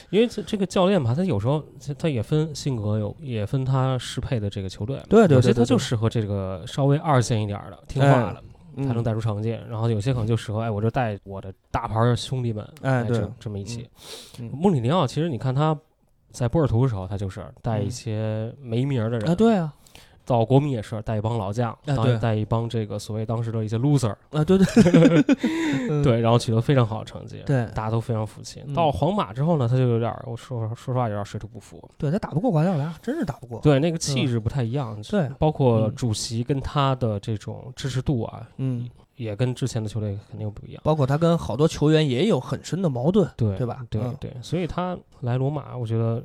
[0.09, 1.63] 因为这这个教练吧，他有时候
[1.97, 5.01] 他也分性格，有也分他适配的这个球队。
[5.07, 8.43] 对对，有些他就适合这个稍微二线一点的听话的。
[8.77, 13.87] 才能带出成绩，然后有些可能就适合哎，我就带我的大牌兄弟们，哎，对，这么一起。
[14.51, 15.77] 穆里尼奥其实你看他
[16.31, 19.73] 在波尔图的时候，他就是带一些没名的人，啊，对啊。
[20.25, 25.23] 到国米也是带一帮老将，带带一帮这个所谓当时的一些 loser 啊，对对
[26.03, 28.61] 对，然后取得非常好的成绩，对，大家都非常服气。
[28.73, 31.81] 到皇马之后呢，他就有点，我说说实话，有点水土不服。
[31.97, 33.59] 对他打不过瓜迪奥拉，真是打不过。
[33.61, 34.99] 对，那个气质不太一样。
[35.03, 40.81] 对，包括主席跟他的这种支持度啊，嗯，也跟之前的球队肯定不一样。
[40.83, 43.85] 包括他跟好多球员也有很深的矛盾，对对吧？
[43.89, 46.23] 对对，所以他来罗马，我觉得。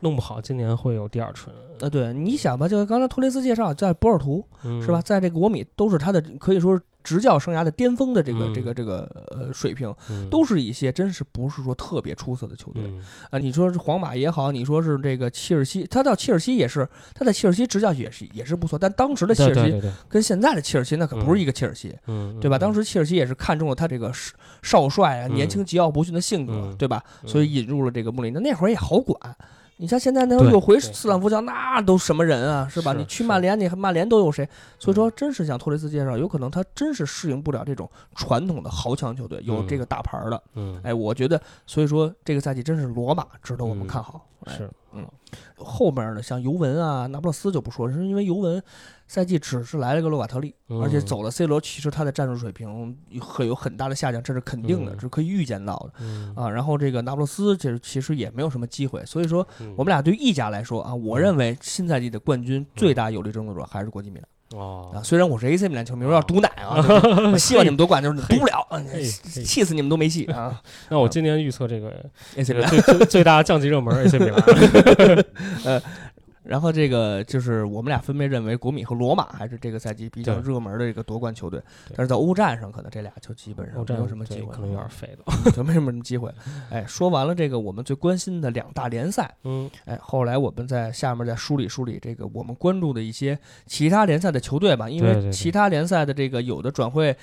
[0.00, 1.54] 弄不好今年会有第二春。
[1.80, 4.44] 呃，对，你想吧，就刚才托雷斯介绍，在波尔图
[4.82, 9.94] 是吧，在这个国米都是他的可以说是执教生涯的巅峰的这个这个这个呃水平，
[10.28, 12.82] 都是一些真是不是说特别出色的球队。
[13.30, 13.38] 啊。
[13.38, 21.96] 你说是皇马也好，你说是这个切尔西，他到切尔西也是他在切尔西执教也是也是不错，但当时的切尔西跟现在的切尔西那可不是一个切尔西，
[22.40, 22.58] 对吧？
[22.58, 24.12] 当时切尔西也是看中了他这个
[24.62, 27.02] 少帅啊，年轻桀骜不驯的性格，对吧？
[27.24, 29.16] 所以引入了这个穆里尼奥，那会儿也好管。
[29.80, 32.92] 你像现在那又回斯坦福桥，那都什么人啊，是吧？
[32.92, 34.46] 你去曼联，你曼联都有谁？
[34.78, 40.42] 所以说，真是像托雷斯介绍，有可能他真是适应不了这种传统的豪强球队，有这个大牌的。
[40.54, 44.26] 嗯，哎，我觉得，所以说这个赛季真是罗马值得我们看好。
[44.46, 45.06] 是，嗯，
[45.56, 48.62] 后面的像尤文啊、那不勒斯就不说，是因为尤文。
[49.10, 56.04] 赛季只是来了个洛瓦特利，而且走了 C 罗，其实他的战术水平会有很大的下降，这是肯定的，是可以预见到的
[56.38, 56.50] 啊。
[56.50, 64.28] 然后这个那不勒斯，这其实也没有什么机会，所以说我们俩对意甲来说啊，我认为新赛季的冠军最大有力争夺者还是国际米兰。
[64.54, 66.82] 哦啊，虽然我是 AC 米兰球迷，我要毒奶啊，
[67.36, 68.66] 希望你们夺冠，就是毒不了，
[69.44, 70.60] 气死你们都没戏啊。
[70.88, 71.92] 那我今年预测这个
[72.36, 75.24] AC 米兰最最大降级热门 AC 米兰，
[75.64, 75.82] 呃。
[76.48, 81.60] 然后这个就是我们俩分别认为国米和罗马还是这个赛季比较热门的一个夺冠球队，
[81.94, 86.32] 但是在欧战上可能这俩就基本上没有什么机会，可能有点废了， 就没什么机会。
[86.70, 97.14] 哎，说完了这个我们最关心的两大联赛，嗯，哎，后来我们在下面再梳理梳理这个我们关注的一些其他联赛的球队吧，因为其他联赛的这个有的转会。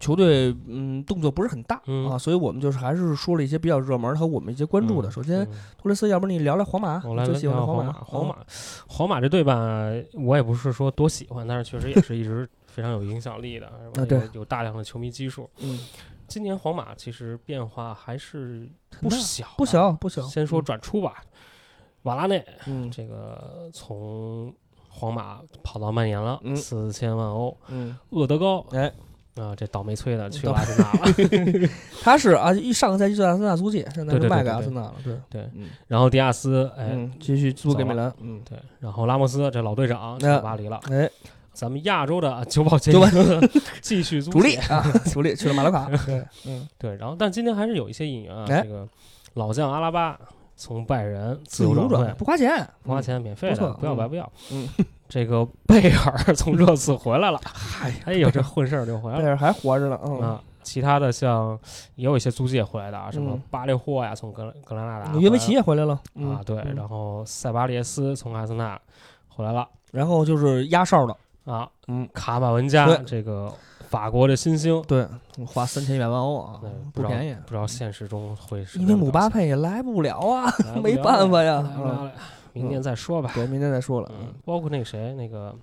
[0.00, 1.80] 球队嗯动作不是很大
[2.10, 5.10] 啊，所以我们就是还是说了一些比较热门和我们一些关注的。
[5.10, 5.46] 首先，
[5.78, 7.00] 托雷斯，要不你聊聊皇马？
[7.06, 7.92] 我来最喜欢的皇马。
[7.92, 8.36] 皇马，
[8.88, 14.30] 皇马这队吧，我也不是说多喜欢，但是确实也是一直非常有影响力的，是吧？
[14.34, 15.48] 有大量的球迷基数。
[15.60, 15.78] 嗯，
[16.26, 18.68] 今年皇马其实变化还是
[19.00, 20.22] 不小，不小，不小。
[20.22, 21.22] 先说转出吧，
[22.02, 24.52] 瓦拉内，嗯，这个从
[24.90, 28.92] 皇马跑到曼联了，四千万欧，嗯，厄德高，哎。
[29.36, 31.68] 啊，这倒霉催的去了阿森纳了。
[32.02, 34.94] 他是啊，一上个赛季就阿森纳租借，现在是卖给阿森纳了。
[35.02, 35.48] 对对，
[35.88, 38.12] 然后迪亚斯哎，继续租给米兰。
[38.20, 38.58] 嗯，对。
[38.80, 40.80] 然后拉莫斯这老队长去巴黎了。
[40.90, 41.10] 哎，
[41.52, 43.06] 咱们亚洲的九保九保
[43.80, 45.90] 继续租主力啊，主力去了马洛卡。
[46.06, 46.96] 对， 嗯，对。
[46.96, 48.86] 然后，但今天还是有一些引援啊，这个
[49.34, 50.16] 老将阿拉巴
[50.56, 54.30] 从拜仁自由转会，不花钱，不花钱，免费的，不要白不要。
[54.52, 54.68] 嗯。
[55.08, 57.40] 这个贝尔从热刺回来了，
[58.04, 59.22] 哎呦，这混事儿就回来了。
[59.22, 60.38] 贝尔还活着呢，嗯。
[60.62, 61.58] 其他的像
[61.94, 66.56] 也有一些租借回来的啊，什么巴列霍呀，从格格兰纳达，约维奇也回来了啊，对。
[66.74, 68.80] 然后塞巴列斯从阿森纳
[69.28, 73.52] 回来了，然后就是压哨的啊，嗯，卡马文加这个
[73.90, 75.06] 法国的新星，对，
[75.46, 76.58] 花三千一百万欧啊，
[76.94, 77.36] 不便宜。
[77.44, 80.50] 不知道现实中会是因为姆巴佩也来不了啊，
[80.82, 81.62] 没办法呀。
[82.54, 84.10] 明年再说吧，对，明年再说了。
[84.18, 85.54] 嗯，包括那个谁，那个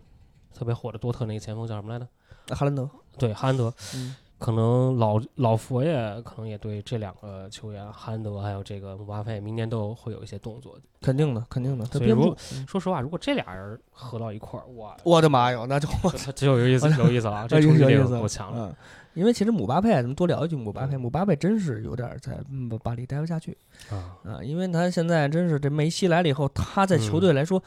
[0.54, 2.08] 特别火的多特那个前锋叫什么来着？
[2.56, 2.88] 哈兰德。
[3.18, 3.74] 对，哈兰德。
[3.96, 10.76] 嗯，可能老老佛爷可能也对这两个球员，哈兰德还有这个姆巴佩，明年都会有一些动作。
[11.02, 11.86] 肯定的，肯定的。
[11.86, 12.36] 所以说，
[12.68, 15.88] 说实话，如果这俩人合到一块儿，我我的妈哟，那就
[16.18, 17.48] 这就有意思， 有意思啊！
[17.48, 18.76] 这冲击力够强了。
[19.14, 20.96] 因为其实姆巴佩，咱们多聊一句姆巴佩。
[20.96, 22.38] 姆巴佩真是有点在
[22.84, 23.58] 巴黎待不下去
[23.90, 24.44] 啊啊！
[24.44, 27.62] 因为他现在真是这梅西来了以后，他在球队来说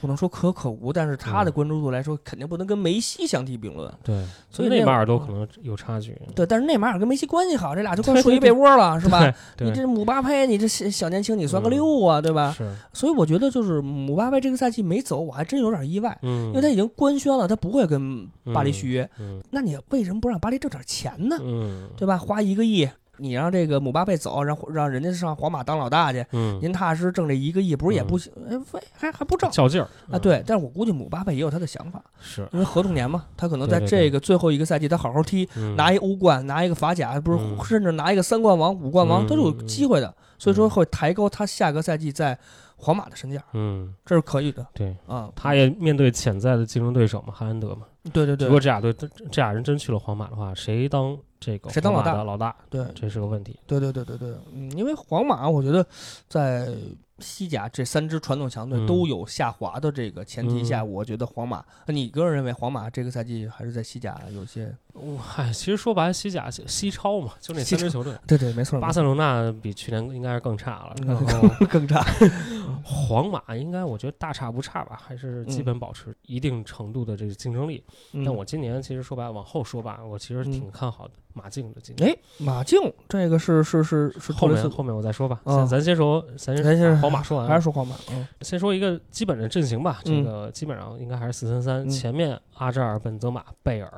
[0.00, 3.92] 不能说可可无，但是他的关注度来说，肯定不能跟梅西相提并论。
[4.02, 6.16] 对，所以内马尔都可能有差距。
[6.34, 9.32] 对，但是内马尔跟梅西关系好，这俩就 快睡一被窝了，是吧？
[9.58, 12.54] 你这姆巴佩，你这小年轻，你算个六啊，对吧？
[12.56, 12.74] 是。
[12.92, 16.18] 所以我觉得就是姆巴佩这个赛季没走，我还真有点意外。
[16.22, 16.46] 嗯。
[16.48, 19.08] 因为他已经官宣了，他不会跟巴黎续约。
[19.18, 19.40] 嗯。
[19.50, 21.36] 那你为什么不让巴黎挣点钱呢？
[21.40, 21.88] 嗯。
[21.96, 22.16] 对吧？
[22.16, 22.88] 花一个亿，
[23.20, 28.32] 你让这个姆巴佩走，让让人家上皇马当老大去，嗯，您踏实挣这一个亿，不是也不行？
[28.48, 28.58] 哎，
[28.92, 29.86] 还还不挣，较劲儿。
[30.10, 30.18] 啊！
[30.18, 32.48] 对，但是我估计姆巴佩也有他的想法，是。
[32.52, 42.38] 因为合同年嘛，他可能在这个最后一个赛季，他好好踢，拿一欧冠，拿一个法甲，不是，甚至拿一个三冠王、五冠王都是有机会的，所以说会抬高他下个赛季在
[42.80, 49.08] 皇马的身价，嗯，这是可以的，对啊，他也面对潜在的竞争对手嘛，哈兰德嘛，对对对，如果这俩队这
[49.42, 51.16] 俩人真去了皇马的话，谁当？
[51.38, 52.22] 这个谁当老大？
[52.22, 53.58] 老大，对，这是个问题。
[53.66, 55.82] 对对对对对，嗯，因为皇马，我觉得
[56.28, 56.68] 在
[57.20, 64.74] 西甲这三支传统强队都有下滑的这个前提下，我觉得皇马，你个人认为皇马这个赛季还是在西甲有些？
[65.18, 68.12] 嗨，其实说白了，西甲西超嘛，就那三支球队。
[68.26, 68.80] 对对，没错。
[68.80, 72.04] 巴塞罗那比去年应该是更差了，然后 更差。
[72.82, 77.82] 皇马应该我觉得大差不差吧，还是基本保持一定程度的这个竞争力。
[78.24, 82.10] 但我今年其实说白了，往后说吧，我其实挺看好的马竞的今年。
[82.10, 85.40] 哎，马竞这个是是是是后面后面我再说吧。
[85.44, 87.96] 咱咱先说，咱先先皇马说完，还是说皇马？
[88.12, 90.00] 嗯，先说一个基本的阵型吧。
[90.04, 93.92] 这个基本上应该还是四三三，前面阿扎尔、本泽马、贝尔，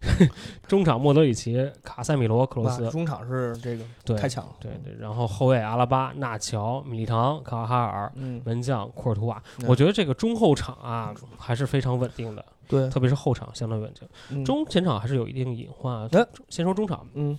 [0.66, 2.88] 中场莫德里奇、卡塞米罗、克罗斯。
[2.90, 4.52] 中场是这个对太强了。
[4.60, 8.12] 对对，然后后卫阿拉巴、纳乔、米利唐、卡瓦哈尔，
[8.44, 9.42] 门将库尔图瓦。
[9.66, 12.44] 我觉得这个中后场啊还是非常稳定的。
[12.68, 13.92] 对，特别是后场相当稳
[14.28, 16.08] 定，中前场还是有一定隐患。
[16.48, 17.38] 先说中场，嗯，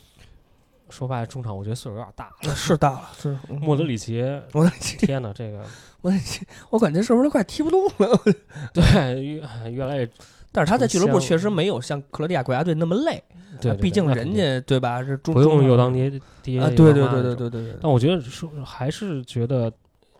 [0.89, 4.21] 说白了，中场我觉得岁数有点大，是大了，是莫德里奇，
[4.53, 5.63] 莫德里奇，天哪，这个
[6.01, 8.21] 莫德里奇，我感觉是不是快踢不动了？
[8.73, 10.09] 对，越越来越，
[10.51, 13.23] 但是他在俱乐部确实没有像克罗地亚国家队那么累，
[13.59, 15.03] 对，毕竟人家对吧？
[15.03, 16.09] 是不用又当爹
[16.41, 17.75] 爹，对对对对对对。
[17.81, 19.71] 但我觉得说还是觉得。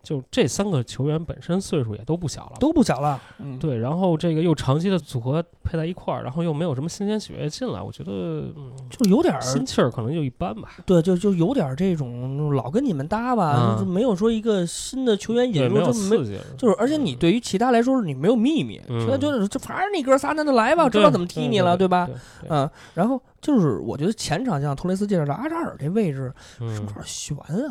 [0.08, 3.20] 就这三个球员本身岁数也都不小了，都不小了。
[3.40, 3.76] 嗯，对。
[3.76, 8.10] 然后这个又长期的组合配在一块儿，然后又没有什么新鲜血液进来，我觉得
[8.56, 10.76] 嗯，就有点心气儿，可能就一般吧。
[10.86, 16.16] 对，就就有点这种老跟你们搭吧，就没有说一个新的球员引入，就没
[16.56, 22.08] 就是，而且你对于其他来说，你没有秘密，现在就是就反正你哥仨那就来吧，知道怎么踢你了，对吧？
[22.48, 23.20] 嗯，然后。
[23.40, 27.70] 就是我觉得前场像托雷斯介绍的阿扎尔这位置是不是有点悬啊？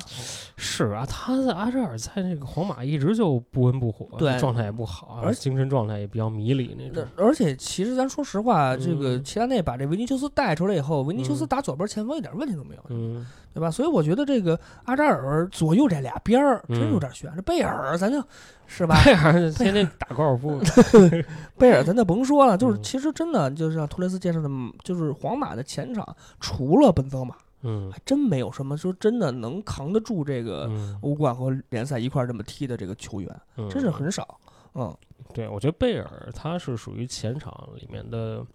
[0.55, 7.05] 是啊，他在阿扎尔在这个皇马一直就不温不火，对，状态也不好，而精神状态也比较迷离那种。
[7.17, 13.25] 而且其实咱说实话，这个齐达内把这维尼修斯带出来以后，维尼修斯打左边前锋一点问题都没有，嗯，
[13.57, 13.71] 对吧？
[13.71, 17.31] 所以我觉得这个阿扎尔左右这俩边儿真有点悬。
[17.35, 18.23] 这贝尔咱就。
[18.69, 19.01] 是吧？
[19.05, 20.59] 贝尔天天打高尔夫。
[21.57, 24.49] 贝尔咱就甭说了，就是其实真的就是像托雷斯介绍的，
[24.83, 26.05] 就是皇马的前场
[26.41, 33.33] 除了本泽马，嗯，还真没有什么说真的能扛得住这个欧冠和联赛一块这么踢的这个球员，
[33.69, 34.37] 真是很少。
[34.75, 34.93] 嗯，
[35.33, 38.45] 对，我觉得贝尔他是属于前场里面的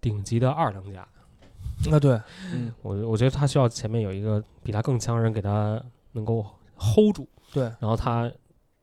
[0.00, 1.06] 顶级的二当家。
[1.92, 2.20] 啊，对，
[2.52, 6.44] 嗯，我我觉得他需要前面有一个比他更强的人给他能够
[6.76, 7.28] hold 住。
[7.52, 8.30] 对，然后他。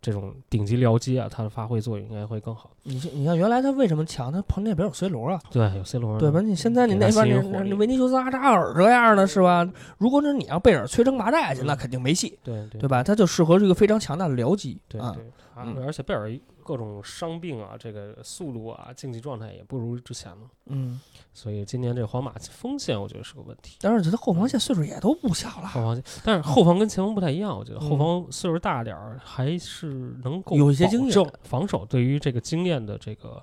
[0.02, 2.70] 这种顶级僚机啊，他的发挥作用应该会更好。
[2.84, 4.32] 你你看，原来他为什么强？
[4.32, 6.42] 他旁边那边有 C 罗啊，对，有 C 罗，对吧？
[6.42, 9.68] 你现在你那边你维尼修斯、阿扎尔这样的是吧？
[9.98, 13.02] 如果是你要贝尔摧城拔寨去，那肯定没戏，对对吧？
[13.02, 15.26] 他就适合这个非常强大的僚机，对对。
[15.84, 16.32] 而且贝尔
[16.66, 20.38] 各种伤病啊，这个速度啊，竞技状态也不如之前了。
[20.66, 21.00] 嗯，
[21.32, 23.78] 所以今年这皇马锋线我觉得是个问题。
[23.80, 25.68] 但是我觉得后防线岁数也都不小了。
[25.68, 31.32] 后防线，但是后防跟前锋不太一样，我觉得后防岁数大点儿还是能够有一些经验。
[31.44, 33.40] 防守对于这个经验的这个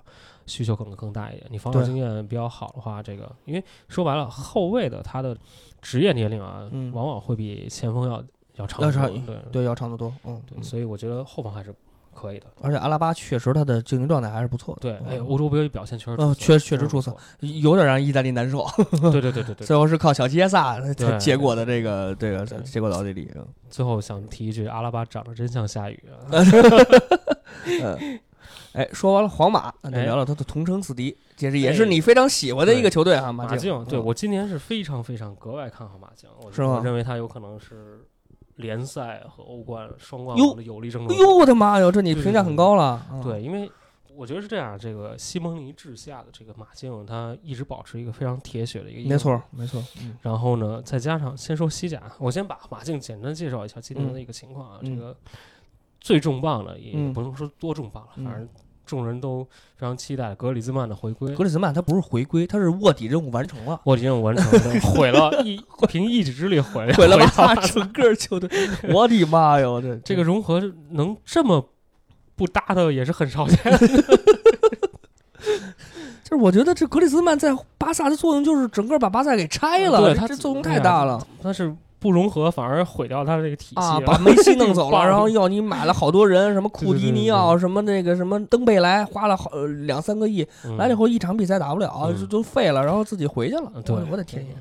[0.46, 1.46] 需求可能更大一点。
[1.48, 5.38] 你防守经验比较好的话，这个因为说白了，后卫的他的
[5.80, 8.24] 职业年龄啊，往往会比前锋要
[8.56, 8.82] 要长。
[8.82, 10.12] 要长对对，要长得多。
[10.24, 11.72] 嗯，对，所以我觉得后防还是。
[12.22, 14.80] 可以的，而且阿拉巴确实他的竞技状态还是不错的。
[14.80, 18.64] 对，哎，欧洲杯表现确实，嗯，确确实出色，有点让意大利难受。
[19.10, 20.78] 对对对对对，最后是靠小杰萨
[21.18, 23.28] 结果的这个这个结果到这里。
[23.68, 26.00] 最后想提一句，阿拉巴长得真像夏雨
[26.30, 26.30] 啊。
[28.74, 33.84] 哎，说完了皇马，那聊聊他的同城死敌，其实也是你非常喜欢的一个球队哈，马竞。
[33.86, 38.06] 对我今年是非常非常格外看好马竞，我认为他有可能是。
[38.56, 41.14] 联赛和欧冠双冠王的有力争夺。
[41.14, 43.04] 哎呦我的妈哟，这你评价很高了。
[43.22, 43.70] 对，因为
[44.14, 49.08] 我觉得是这样，这个西蒙尼治下的这个马竞，他一直保持一个非常铁血的一个。
[49.08, 49.82] 没错，没错。
[50.20, 54.80] 然后呢，再加上先说西甲，我先把马竞简单介绍一下今天的一个情况啊。
[54.82, 55.16] 这个
[56.00, 58.48] 最重磅的也不能说多重磅了，反正。
[58.92, 59.42] 众人都
[59.74, 61.34] 非常期待格里兹曼的回归。
[61.34, 63.80] 格里兹曼他不是回归，他是卧底任务完成了。
[63.84, 68.46] 卧底任务完成了，毁了一凭一己之力毁毁了他整个球队。
[68.92, 71.66] 我的妈哟，这 这个融合能这么
[72.36, 73.56] 不搭的也是很少见。
[76.22, 81.26] 就是我觉得这格里兹曼在巴萨的作用就是整个把巴萨给拆了，对他这作用太大了。
[81.42, 81.74] 他是。
[82.02, 84.00] 不融合反而毁掉他的这个体系啊！
[84.00, 89.50] 把梅西弄走了， 然后要你买了好多人，什么库蒂尼奥，什么那个什么登贝莱，花了好
[89.86, 90.44] 两三个亿，
[90.76, 93.70] 来了以后一场比赛打不了，就就废了，然后自己回去了。
[93.84, 94.52] 对我的天爷，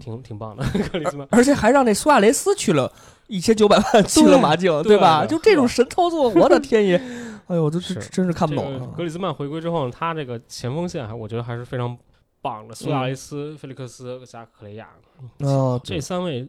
[0.00, 2.90] 挺挺棒的，格里兹曼，而且还让那苏亚雷斯去了
[3.28, 5.24] 一千九百万去了马竞，对吧？
[5.24, 7.00] 就这种神操作，我的天爷！
[7.46, 8.92] 哎呦，这是真是看不懂。
[8.96, 11.96] 格里兹曼回归之后，他这个前锋线还我觉得还是非常
[12.42, 14.88] 棒的，苏亚雷斯、菲利克斯加克雷亚，
[15.38, 16.48] 哦，这三位。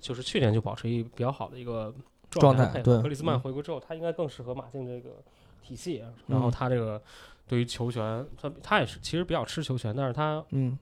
[0.00, 1.94] 就是去年就保持一比较好的一个
[2.30, 3.00] 状态，对。
[3.02, 5.22] 格里兹曼回归之后，他应该更适合马竞这个
[5.62, 6.04] 体系。
[6.26, 7.02] 然后他这个
[7.46, 10.78] 对于球权，他他也是其实比较吃球权，但是他嗯，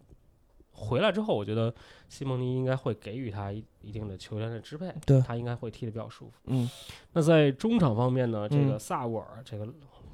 [0.72, 1.74] 回来之后，我觉得
[2.08, 6.32] 西蒙尼应该会给予他一一定的球员的支配，对他应该会踢得比较舒服。
[6.44, 6.68] 嗯，
[7.12, 9.66] 那在中场方面呢，这个萨沃尔这个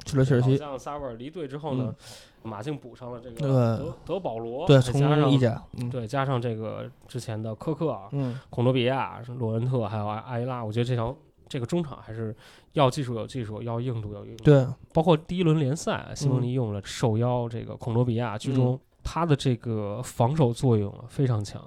[0.04, 1.94] 去了切尔西，像萨维尔离队之后呢，
[2.42, 11.16] 马竞补上了这个德德保罗，对，从意甲，对，加上这个之前的科克，嗯，孔多比亚、罗恩特还有埃埃拉，我觉得这条
[11.48, 12.34] 这个中场还是
[12.72, 14.44] 要技术有技术，要硬度有硬度。
[14.44, 18.78] 对，包括第一轮联赛，西蒙尼用了受邀这个孔多比亚居中。
[19.04, 21.60] 他的这个防守作用非常强，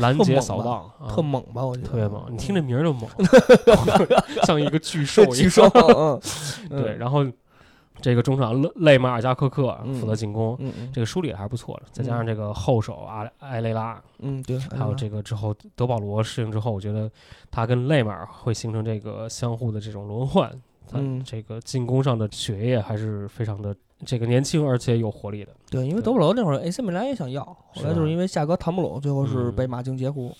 [0.00, 1.64] 拦截扫荡特猛吧？
[1.64, 2.24] 我觉得特别猛。
[2.30, 3.08] 你听这名儿就猛，
[4.44, 5.68] 像一个巨兽 巨兽。
[6.68, 7.24] 对，然后
[8.00, 10.58] 这个中场勒勒马尔加科克负责进攻，
[10.92, 11.82] 这个梳理还是不错的。
[11.92, 17.10] 再加上这个后手阿埃雷拉，嗯，对，还有这个之后德保罗适应之后，我觉得
[17.50, 20.50] 他跟勒马尔会形成这个相互的这种轮换。
[20.92, 23.74] 嗯，这个进攻上的血液还是非常的。
[24.04, 30.34] 这个年轻而且有活力的，对，因为德布劳那会儿 AC 米兰也想要，后来就是因为价格谈不拢，最后是被马竞截胡。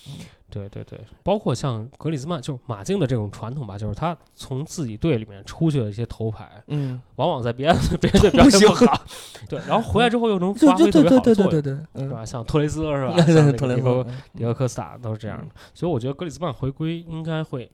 [0.50, 9.00] 对对对，包括像格里兹曼，就是马竞的这种传统吧，就是他从自己队里面出去的一些头牌，嗯，往往在别的 别的队表现不好，
[9.48, 11.62] 对，然后回来之后又能发挥特别好的作用，
[11.94, 12.24] 是吧？
[12.26, 13.16] 像托雷斯是吧？
[13.22, 17.70] 像托雷斯、迪戈科斯塔都是这样的，所以我觉得格里兹曼回归应该会。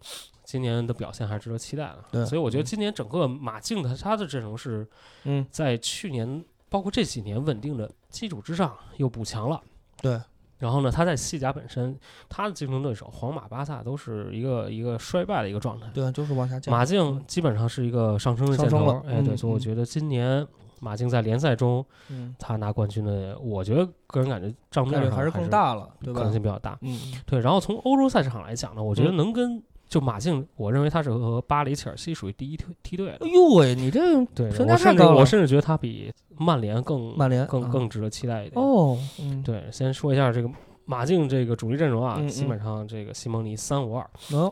[0.49, 4.88] 今年的表现还是值得期待的，所以我觉得今年整个马竞的他的阵容是，
[5.24, 9.61] 嗯，在去年包括这几年稳定的基础之上又补强了，
[10.01, 10.18] 对。
[10.57, 11.94] 然后呢，他在西甲本身，
[12.30, 16.74] 他的竞争对手皇马、巴萨都是一个一个衰败的一个状态，对，就是往下降。
[16.74, 20.44] 马竞基本上是一个上升的箭头，哎，对，所以我觉得今年
[20.80, 26.20] 马竞在联赛中，嗯，他拿冠军的，我觉得个人感觉账面上还是更大了，对吧？
[26.20, 27.38] 可能性比较大，嗯，对。
[27.38, 29.62] 然后从欧洲赛场来讲呢，我觉得能跟。
[29.89, 33.11] 就马竞，我认为他是和巴黎、切尔西属于第一梯梯队。
[33.20, 34.01] 哎呦喂，你这
[34.34, 38.62] 对，我甚至我甚至觉得他比曼联更曼联更更值得期待一点。
[38.62, 38.99] 哦，
[39.45, 40.51] 对，先说一下这个
[40.84, 44.09] 马竞这个主力阵容啊，基本上这个西蒙尼三五二，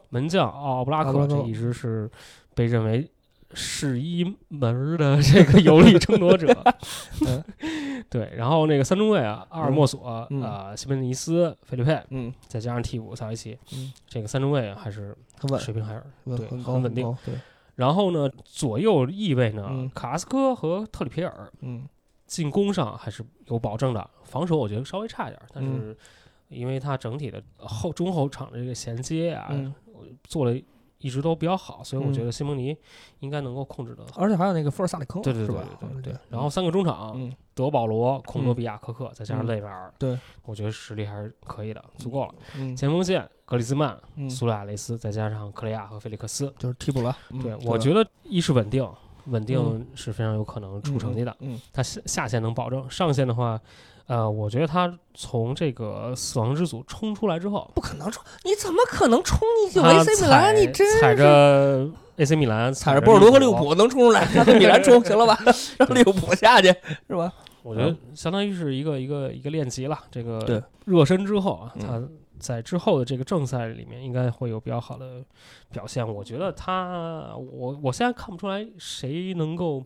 [0.09, 2.11] 门将奥布拉克这一直是
[2.55, 3.09] 被认为。
[3.55, 6.53] 是一门的这个有力争夺者，
[8.11, 15.17] 对，然后那个三中卫啊，阿尔莫索啊，西门尼斯、费利佩，嗯，再加上替补萨维奇，嗯，这个三中卫还是
[15.59, 17.35] 水平还是对很稳定，对。
[17.77, 21.87] 然后呢，左右翼位呢，卡拉斯科和特里皮尔，嗯，
[22.27, 25.97] 进攻上还是有保证的，防守我觉得稍微差一点，但是
[26.49, 29.51] 因为他整体的后中后场的这个衔接啊，
[30.25, 30.59] 做了。
[30.99, 32.77] 一直都比较好，所以我觉得西蒙尼
[33.21, 34.05] 应该能够控制的。
[34.15, 36.17] 而且还有那个福尔萨里克，对对对对对。
[36.31, 42.35] 然后三个中场，德保罗、孔多比亚、科克，再加上内马尔，对，我觉得实力还是可以的，足够了。
[42.75, 43.97] 前锋线，格里兹曼、
[44.31, 47.17] 苏亚雷斯，再加上克雷亚和菲利克斯，就是替补了。
[47.43, 48.89] 对，我觉得一是稳定，
[49.27, 51.37] 稳定是非常有可能出成绩的。
[51.41, 53.61] 嗯，他下下线能保证，上线的话。
[54.07, 59.41] 呃，我觉得他从这个死亡之组冲出来之后，不可能冲，你怎么可能冲？
[59.67, 64.25] 你就 AC 米兰，你真踩着 AC 米兰，踩着波尔多和利物浦能冲出来，
[64.59, 65.39] 米兰冲行了吧？
[65.79, 66.69] 让利物浦下去
[67.09, 67.33] 是吧？
[67.63, 69.99] 我觉得相当于是一个一个一个练级了。
[70.11, 72.01] 这个热身之后啊，他
[72.39, 75.25] 在之后的这个正赛里面应该会有比较好的
[75.73, 76.07] 表现。
[76.07, 79.85] 我觉得他，我我现在看不出来谁能够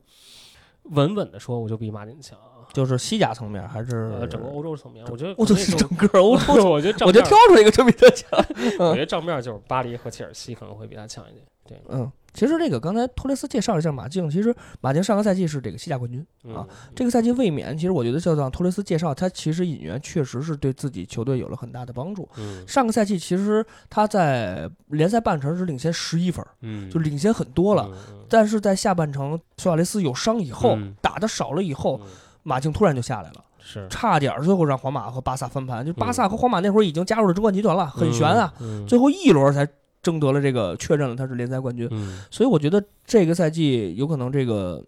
[0.83, 2.39] 稳稳的说我就比马竞强。
[2.73, 5.05] 就是西甲层面还是呃整个欧洲层面？
[5.11, 8.29] 我觉得我就是整个欧洲， 我觉得我就挑出一个就比他强。
[8.79, 11.45] 我觉得账面就是巴黎和切尔西可能会比他强一点。
[11.67, 12.11] 对，嗯。
[12.33, 16.65] 其实这个刚才托雷斯介绍了一下马竞，其实马竞上个赛季是这个西甲冠军啊，
[16.95, 17.77] 这个赛季卫冕。
[17.77, 22.29] 其实我觉得就像托雷斯介绍，他其实引援确实是对自己球队有了很大的帮助。
[22.69, 26.45] 上个赛季其实他在联赛半程是领先十一分，
[26.89, 27.91] 就领先很多了。
[28.29, 32.01] 但是在下半程，苏亚雷斯有伤以后，打的少了以后，
[32.43, 35.85] 马竞突然就下来了，是差点最后让皇马和巴萨翻盘。
[35.85, 38.53] 就巴萨和皇马那会儿已经加入了争冠集团了，很悬啊，
[38.87, 39.69] 最后一轮才。
[40.03, 41.87] 争得了这个，确认了他是联赛冠军，
[42.31, 44.83] 所以我觉得这个赛季有可能这个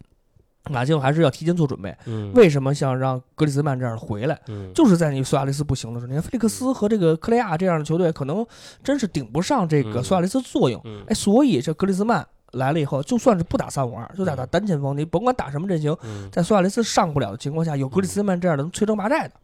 [0.71, 1.95] 马竞还是要提前做准备。
[2.33, 4.41] 为什么想让格里兹曼这样回来？
[4.75, 8.43] 就是在你苏亚雷斯不行的时候，你看菲利克斯和这个克雷亚这样的球队，可能
[8.83, 10.83] 真是顶不上这个苏亚雷斯作用。
[11.07, 15.97] 哎，所以这格里兹曼来了以后，就算是不打三五二，就打打单前锋，你甭管打什么阵型，
[16.31, 19.35] 在苏亚雷斯上不了的情况下，有格里兹曼这样的能摧城拔寨的，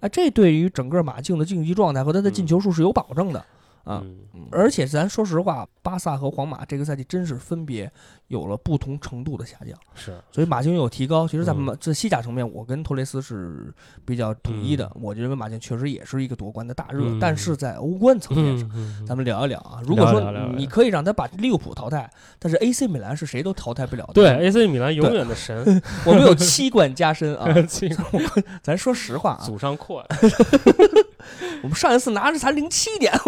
[0.00, 3.44] 哎，这对于整个马竞的竞技状态和他的进球数是有保证的。
[3.84, 4.02] 啊。
[4.50, 7.90] 而且咱说实话，巴萨和皇马这个赛季真是分别
[8.28, 9.78] 有了不同程度的下降。
[9.94, 11.26] 是，所以马竞有提高。
[11.26, 13.72] 其实，在这西甲层面，我跟托雷斯是
[14.04, 14.90] 比较统一的。
[14.94, 17.16] 我认为马竞确实也是一个夺冠的大热。
[17.20, 18.70] 但是在欧冠层面上，
[19.06, 19.80] 咱们聊一聊啊。
[19.84, 20.20] 如果说
[20.56, 24.12] 你可以让他把利物浦淘汰，但是 AC 米兰是谁都淘汰不了的。
[24.14, 25.62] 对，AC 米兰永远的神。
[26.04, 27.46] 我们有七冠加身啊！
[28.62, 30.04] 咱说实话啊，祖上阔。
[31.62, 33.12] 我们上一次拿着才零七点，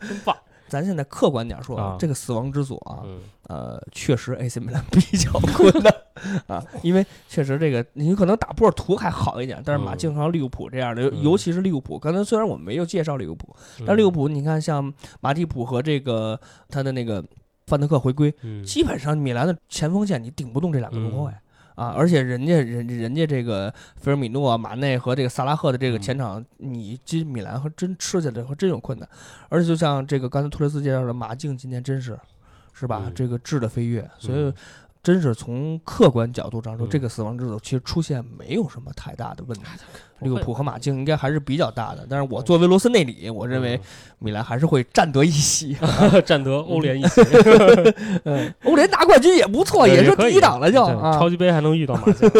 [0.00, 0.36] 真棒。
[0.66, 3.04] 咱现在客观点说，啊这个死亡之组啊，
[3.48, 5.94] 呃，确实 AC 米兰比较困难
[6.48, 13.54] 啊，因为确实这个你可能打波尔图还好一点，但是马竞和利物浦这样的，尤其是利物浦，刚才虽然我们没有介绍利物浦，
[13.86, 17.22] 但利物浦你看像马蒂普和这个他的那个
[17.66, 21.32] 范德克回归，基本上米兰的前锋线你顶不动这两个中后卫。
[21.74, 29.08] 啊，而且人家人人家这个菲尔米诺、马内和这个萨拉赫的这个前场，你进米兰和真吃起来和真有困难。
[29.48, 32.18] 而且就像这个刚才托雷斯介绍的，马竞今年真是，
[32.72, 33.10] 是吧？
[33.14, 34.52] 这个质的飞跃，所以。
[35.04, 39.66] 真是从客观角度上说，这个死亡之组其实出现没有什么太大的问题。
[40.20, 43.78] 利物浦和马竞应该还是比较大的，但是我作为罗斯内里，我认为
[44.18, 45.76] 米兰还是会占得一席
[46.24, 47.20] 占得欧联一席。
[48.64, 52.30] 欧联拿冠军也不错，也是第一档了，就超级杯还能遇到马竞，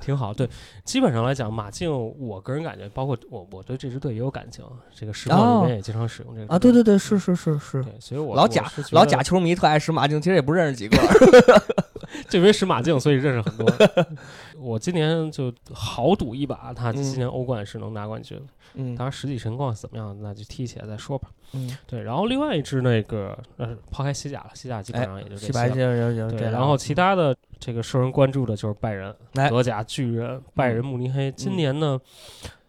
[0.00, 0.32] 挺好。
[0.32, 0.48] 对，
[0.84, 4.64] 基本上来讲，马竞，我个人感觉，包括我，我对这支队也有感情。
[4.94, 7.84] 这个时光里面也经常使用这个啊，对对对，是是是是。
[8.00, 10.96] 所以我老贾老贾球迷特爱使马竞，其实也不认识几个。
[12.28, 13.66] 就因为使马竞，所以认识很多。
[14.64, 18.44] 我今年就豪赌一把，他今年欧冠是能拿冠军的。
[18.74, 21.28] 嗯，当然实际情况怎么样，那就踢起来再说吧。
[21.52, 22.02] 嗯，对。
[22.02, 25.50] 然后另外一支那个，呃，抛开西甲了，西甲基本上也就这些。
[26.30, 29.14] 对，然后其他的这个受人关注的就是拜仁、
[29.50, 31.30] 德甲巨人拜仁慕尼黑。
[31.32, 32.00] 今年呢？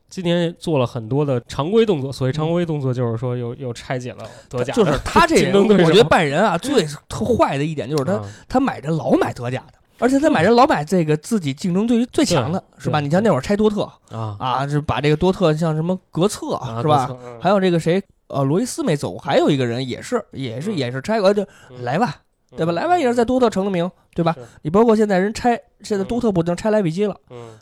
[0.08, 13.00] 今年做了很多的常规动作，所谓常规动作就是说又又拆解了德甲，就是他这个，我觉得拜仁啊最特 坏的一点就是他他买着老买德甲的，而且他买人老买这个自己竞争对最强的是吧？
[13.00, 17.16] 你像那会儿拆多特啊啊，就把这个多特像什么格策是吧？
[17.41, 21.46] 还有这个谁呃罗伊斯没走，还有一个人也是也是也是拆过就
[21.82, 22.14] 莱万。
[22.56, 22.72] 对吧？
[22.72, 24.34] 莱万也是在多特成的名，对吧？
[24.62, 27.14] 你包括现在人拆，现在多特不能拆莱比锡了，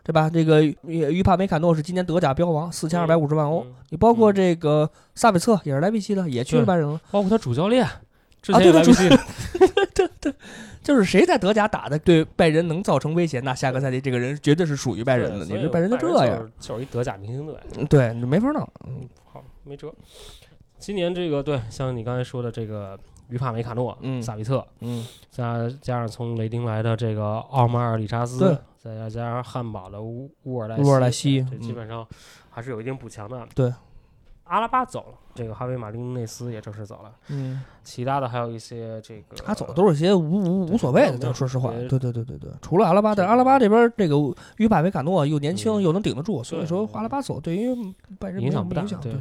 [0.03, 0.29] 对吧？
[0.31, 3.65] 这个于于帕梅卡诺是今年德甲标王，四千二百五十万欧。
[3.89, 7.01] 你包括这个萨比策也是莱比锡的，也去了拜仁了。
[7.09, 8.01] 包括他主教练，啊，
[8.43, 10.33] 对对 对，对对，
[10.83, 15.45] 就是谁在德甲打的对拜仁能造成威胁，那下个赛季这个人绝对是属于拜仁的。
[15.45, 18.67] 你这拜仁就这样，就是一德甲明星队，对，没法弄。
[18.85, 19.91] 嗯，好，没辙。
[20.77, 22.99] 今年这个对，像你刚才说的这个。
[23.29, 32.05] 于帕梅卡诺、萨比特，嗯，加加上从雷丁来的这个奥马尔·里查斯，再加上汉堡的乌乌尔莱乌尔莱西，这基本上
[32.49, 33.47] 还是有一定补强的。
[33.55, 33.73] 对，
[34.43, 37.11] 阿拉巴走了，这个哈维·马丁内斯也正式走了。
[37.29, 41.71] 嗯，其他的还有一些这个，他走的都是些无无无所谓的，说实话。
[41.71, 44.15] 对对对对对，除了阿拉巴，但阿拉巴这边这个
[44.57, 47.75] 于帕维卡诺又年轻又能顶得住，所以说阿拉巴走对于
[48.19, 48.83] 拜仁影响不大。
[49.01, 49.13] 对。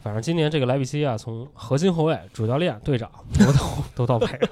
[0.00, 4.50] 反正今年这个莱比锡啊，从核心后卫、主教练、队长 都到都到拜仁，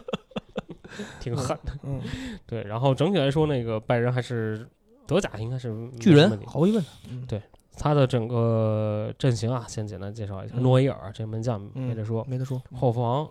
[1.18, 1.72] 挺狠的。
[1.82, 2.00] 嗯，
[2.46, 2.62] 对。
[2.62, 4.64] 然后整体来说，那个拜仁还是
[5.08, 6.84] 德甲应该是巨人，毫无疑问。
[7.26, 7.42] 对
[7.80, 12.60] 他的整个阵型啊，先简单介绍一下：诺伊尔这门将没得说，没得说。
[12.76, 13.26] 后防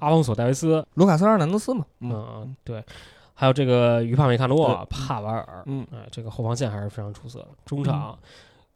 [0.00, 1.86] 阿隆索、戴维斯、卢卡斯·阿尔南德斯嘛。
[2.00, 2.84] 嗯，对。
[3.32, 5.62] 还有这个于帕梅卡诺、帕瓦尔。
[5.66, 7.48] 嗯，哎，这个后防线还是非常出色的。
[7.64, 8.18] 中场。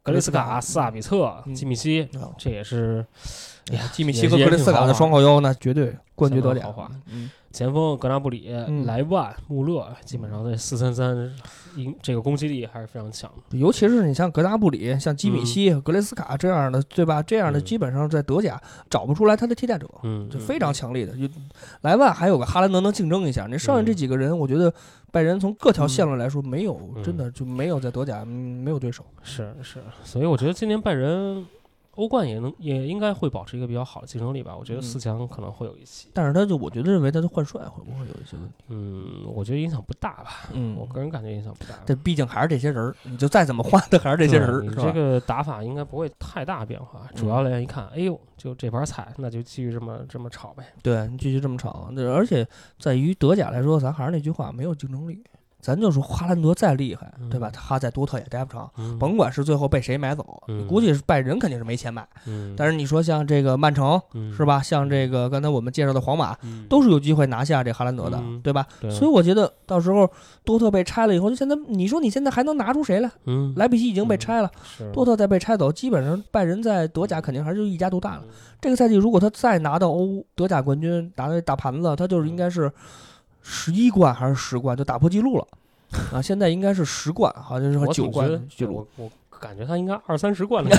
[0.05, 2.09] 格雷斯卡、萨比特、基米希，
[2.39, 3.05] 这也是，
[3.73, 6.89] 哎呀，基米希和格雷斯卡的双后腰，那绝对冠军得豪华。
[7.57, 8.51] 前锋格纳布里、
[8.85, 11.33] 莱万、穆勒，基本上在四三三，
[12.03, 13.57] 这个攻击力还是非常强的。
[13.57, 17.23] 尤其是你像格纳布里、像基米希、格雷斯卡这样的，对吧？
[17.23, 21.17] 这样的基本上在德甲找不出来他的替代者，嗯，就非常强力的。
[21.17, 21.27] 就
[21.81, 24.71] 莱万还有个哈兰德能竞争一下，那剩下这几个人，我觉得
[25.11, 29.03] 拜仁从各条线路来说，没有真的就没有在德甲没有对手。
[29.23, 31.47] 是是，所以我觉得今年拜仁。
[31.97, 34.57] 欧冠也能也应该会保持一个比较好的竞争力吧？
[34.57, 38.65] 我觉得四强可能会有一期，但是他就我觉得认为他的换帅会不会有一些问题？
[38.69, 40.49] 嗯，我觉得影响不大吧。
[40.53, 41.75] 嗯，我个人感觉影响不大。
[41.85, 44.61] 这毕竟还是这些人儿，你就再怎么换，他还是这些人儿。
[44.63, 47.09] 你这个打法应该不会太大变化。
[47.15, 50.65] 主要来一看，哎呦，就这盘菜，那就继续这么这么炒呗。
[50.83, 51.91] 对，继续这么炒。
[52.15, 52.47] 而且
[52.79, 55.25] 在于德甲来说，咱还是那句话，没有竞争力。
[55.67, 57.51] 咱就说哈兰德再厉害，对吧？
[57.53, 62.07] 他在多特也待不成，甭管是最后被谁买走，估计是拜仁肯定是没钱买。
[62.57, 64.01] 但是你说像这个曼城
[64.37, 64.63] 是吧？
[64.63, 66.37] 像这个刚才我们介绍的皇马，
[66.69, 68.65] 都是有机会拿下这哈兰德的，对吧？
[68.93, 70.09] 所以我觉得到时候
[70.45, 73.11] 多特被拆了以后，就现在你说你现在还能拿出谁来？
[73.57, 74.49] 莱比锡已经被拆了，
[74.93, 78.23] 多特再被拆走，基本上拜仁在德甲肯定还是一家独大了。
[78.61, 82.71] 这个赛季如果他再拿到欧德甲冠军，拿到大盘子，他就是应该是。
[83.49, 85.47] 十一冠还是十冠就打破记录了，
[86.13, 88.85] 啊，现在应该是十冠，好像是九冠记录。
[88.97, 89.11] 我我
[89.47, 90.71] 感觉他应该二三十 冠了。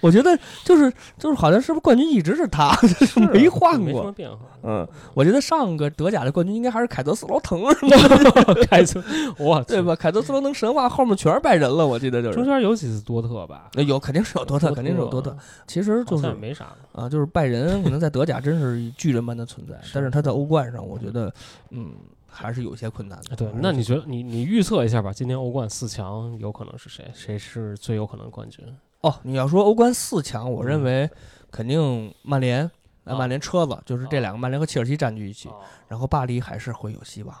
[0.00, 2.72] 我觉得就是就是好像是不是冠军一直是他，
[3.04, 4.38] 是没换过，没什么变化。
[4.62, 8.54] 嗯，我觉得上个德甲的冠军应该还是凯泽斯罗滕，是吗？
[8.70, 9.02] 凯泽，
[9.40, 9.96] 哇，对吧？
[9.96, 12.34] 凯泽斯罗滕神话后面全是拜仁了，我记得就是。
[12.34, 13.70] 中间有几次多特吧？
[13.86, 15.36] 有，肯定是有多特，肯定是有多特。
[15.66, 16.66] 其实就是没啥。
[16.92, 21.32] 啊，就是拜仁可能在德甲真是巨人般的存在，但是他在欧冠上，我觉得，
[21.70, 21.92] 嗯，
[22.30, 23.36] 还是有些困难的。
[23.36, 27.10] 对，那你觉得你你预测一下吧，今年欧冠四强有可能是谁？
[27.14, 28.64] 谁是最有可能冠军？
[29.00, 31.08] 哦，你要说欧冠四强，我认为
[31.50, 32.70] 肯定曼联，
[33.04, 35.48] 曼联车子就是这两个，曼联和切尔西占据一起，
[35.88, 37.36] 然后巴黎还是会有希望。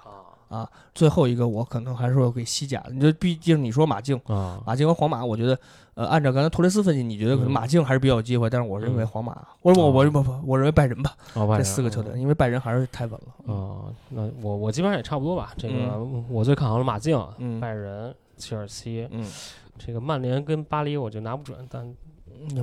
[0.48, 2.82] 啊，最后一个我可能还是会给西甲。
[2.90, 5.56] 你就毕竟你说马竞啊，马竞和皇马，我觉得，
[6.00, 13.54] 呃，按照刚才托雷斯分析，你觉得可能马竞还是比较有机会，但是我认为皇马，我我我不不，我认为拜仁吧，这四个球队，因为拜仁还是太稳了。
[13.54, 15.52] 啊，那我我基本上也差不多吧。
[15.58, 15.98] 这个
[16.30, 17.22] 我最看好了马竞、
[17.60, 19.06] 拜仁、切尔西。
[19.10, 19.30] 嗯，
[19.76, 21.94] 这个曼联跟巴黎我就拿不准，但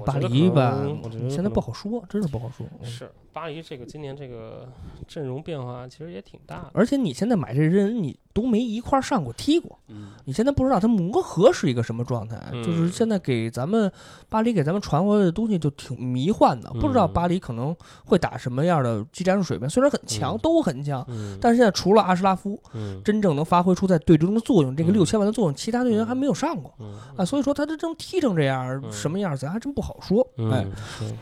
[0.03, 2.65] 巴黎吧，我觉得现在不好说，真是不好说。
[2.81, 3.07] 是。
[3.31, 4.67] 巴黎这个今年这个
[5.07, 13.91] 阵容变化其实也挺大的，而且你现在买这人你都没一块上过踢过，嗯，你现在不知道他磨合是一个什么状态，就是现在给咱们
[14.29, 17.75] 巴黎给咱们传回来的东西就挺迷幻的，不知道巴黎可能
[18.05, 21.03] 会打什么样的技战术水平，虽然很强，都很强，
[21.41, 22.61] 但是现在除了阿什拉夫，
[23.03, 26.71] 真正能发挥出在队中的作用，这个六千万的作用，其他队员还没有上过，
[27.17, 30.63] 啊，所以说他这正踢成这样，什么样咱还真不好说，哎，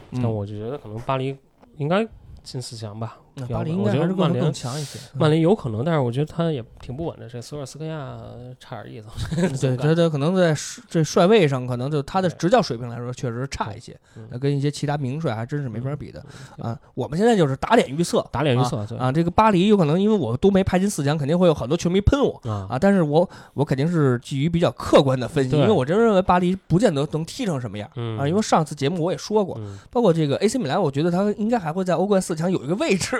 [0.09, 1.37] 那我就觉得可能巴黎。
[1.77, 2.07] 应该
[2.41, 3.17] 进四强吧。
[3.49, 7.27] 巴黎应该还是曼联强一些，曼联有可能，但是我觉得他也挺不稳的。
[7.27, 8.17] 这索尔斯克亚
[8.59, 9.07] 差点意思，
[9.59, 10.55] 对，他他可能在
[10.87, 13.97] 这帅位上，可能就他的执教水平来说，确实差一些，
[14.29, 16.23] 那跟一些其他名帅还真是没法比的
[16.57, 16.77] 啊。
[16.93, 19.11] 我们现在就是打脸预测，打脸预测啊。
[19.11, 22.77] 这个巴黎有可能，因为我都没排进四强，肯定会有很多球迷喷我啊。
[22.79, 28.27] 但是我我肯定是基于比较客观的分析，因为我真认为巴黎不见得能踢成什么样啊。
[28.27, 29.59] 因为上次节目我也说过，
[29.91, 33.17] 包括这个 AC 米兰，我觉得他应该还会在欧冠四强有一个位置。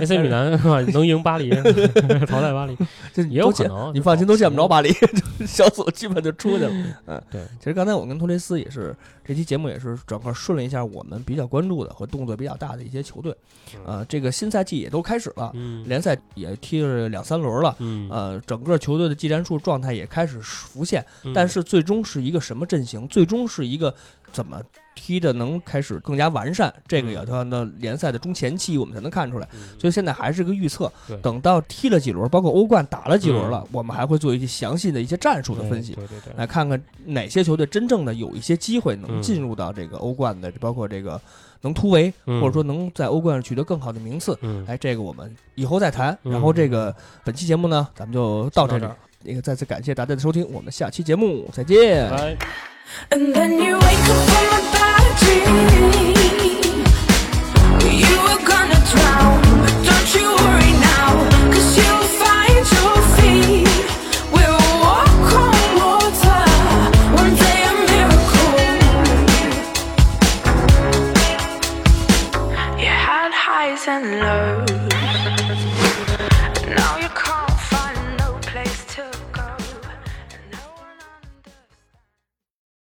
[0.00, 0.80] AC 米兰是吧？
[0.92, 1.50] 能赢巴黎，
[2.26, 2.76] 淘汰巴黎，
[3.12, 3.92] 这也有可能。
[3.94, 4.92] 你放心，都见不着巴黎，
[5.46, 6.70] 小组基本就出去了。
[7.06, 7.40] 嗯，对。
[7.58, 13.34] 其实刚才我跟托雷斯也是，这期节目也是整个顺了一下我们比较关注的和动作比较大的一些球队。
[13.84, 15.52] 啊，这个新赛季也都开始了，
[15.86, 17.76] 联赛也踢了两三轮了。
[18.10, 21.04] 呃，整个球队的技战术状态也开始浮现，
[21.34, 23.06] 但是最终是一个什么阵型？
[23.08, 23.94] 最终是一个。
[24.30, 24.60] 怎么
[24.98, 26.72] 踢的能开始更加完善？
[26.88, 29.48] 这个要到那联赛的中前期我们才能看出来。
[29.78, 30.90] 所以现在还是个预测。
[31.22, 35.96] 等到踢了几轮，包括欧冠打了几轮了，我们还会做一些详细的一些战术的分析，
[36.36, 41.20] 来看看哪些球队真正的有一些机会能进入到这个欧冠的，包括这个
[41.60, 44.36] 能突围，或者说能在欧冠取得更好的名次。
[44.66, 46.18] 哎，这个我们以后再谈。
[46.22, 46.94] 然后这个
[47.24, 48.86] 本期节目呢，咱们就到这里。
[49.24, 52.08] 那个再次感谢大家的收听，我们下期节目再见。
[53.10, 56.84] And then you wake up from a bad dream.
[58.02, 59.37] You were gonna drown,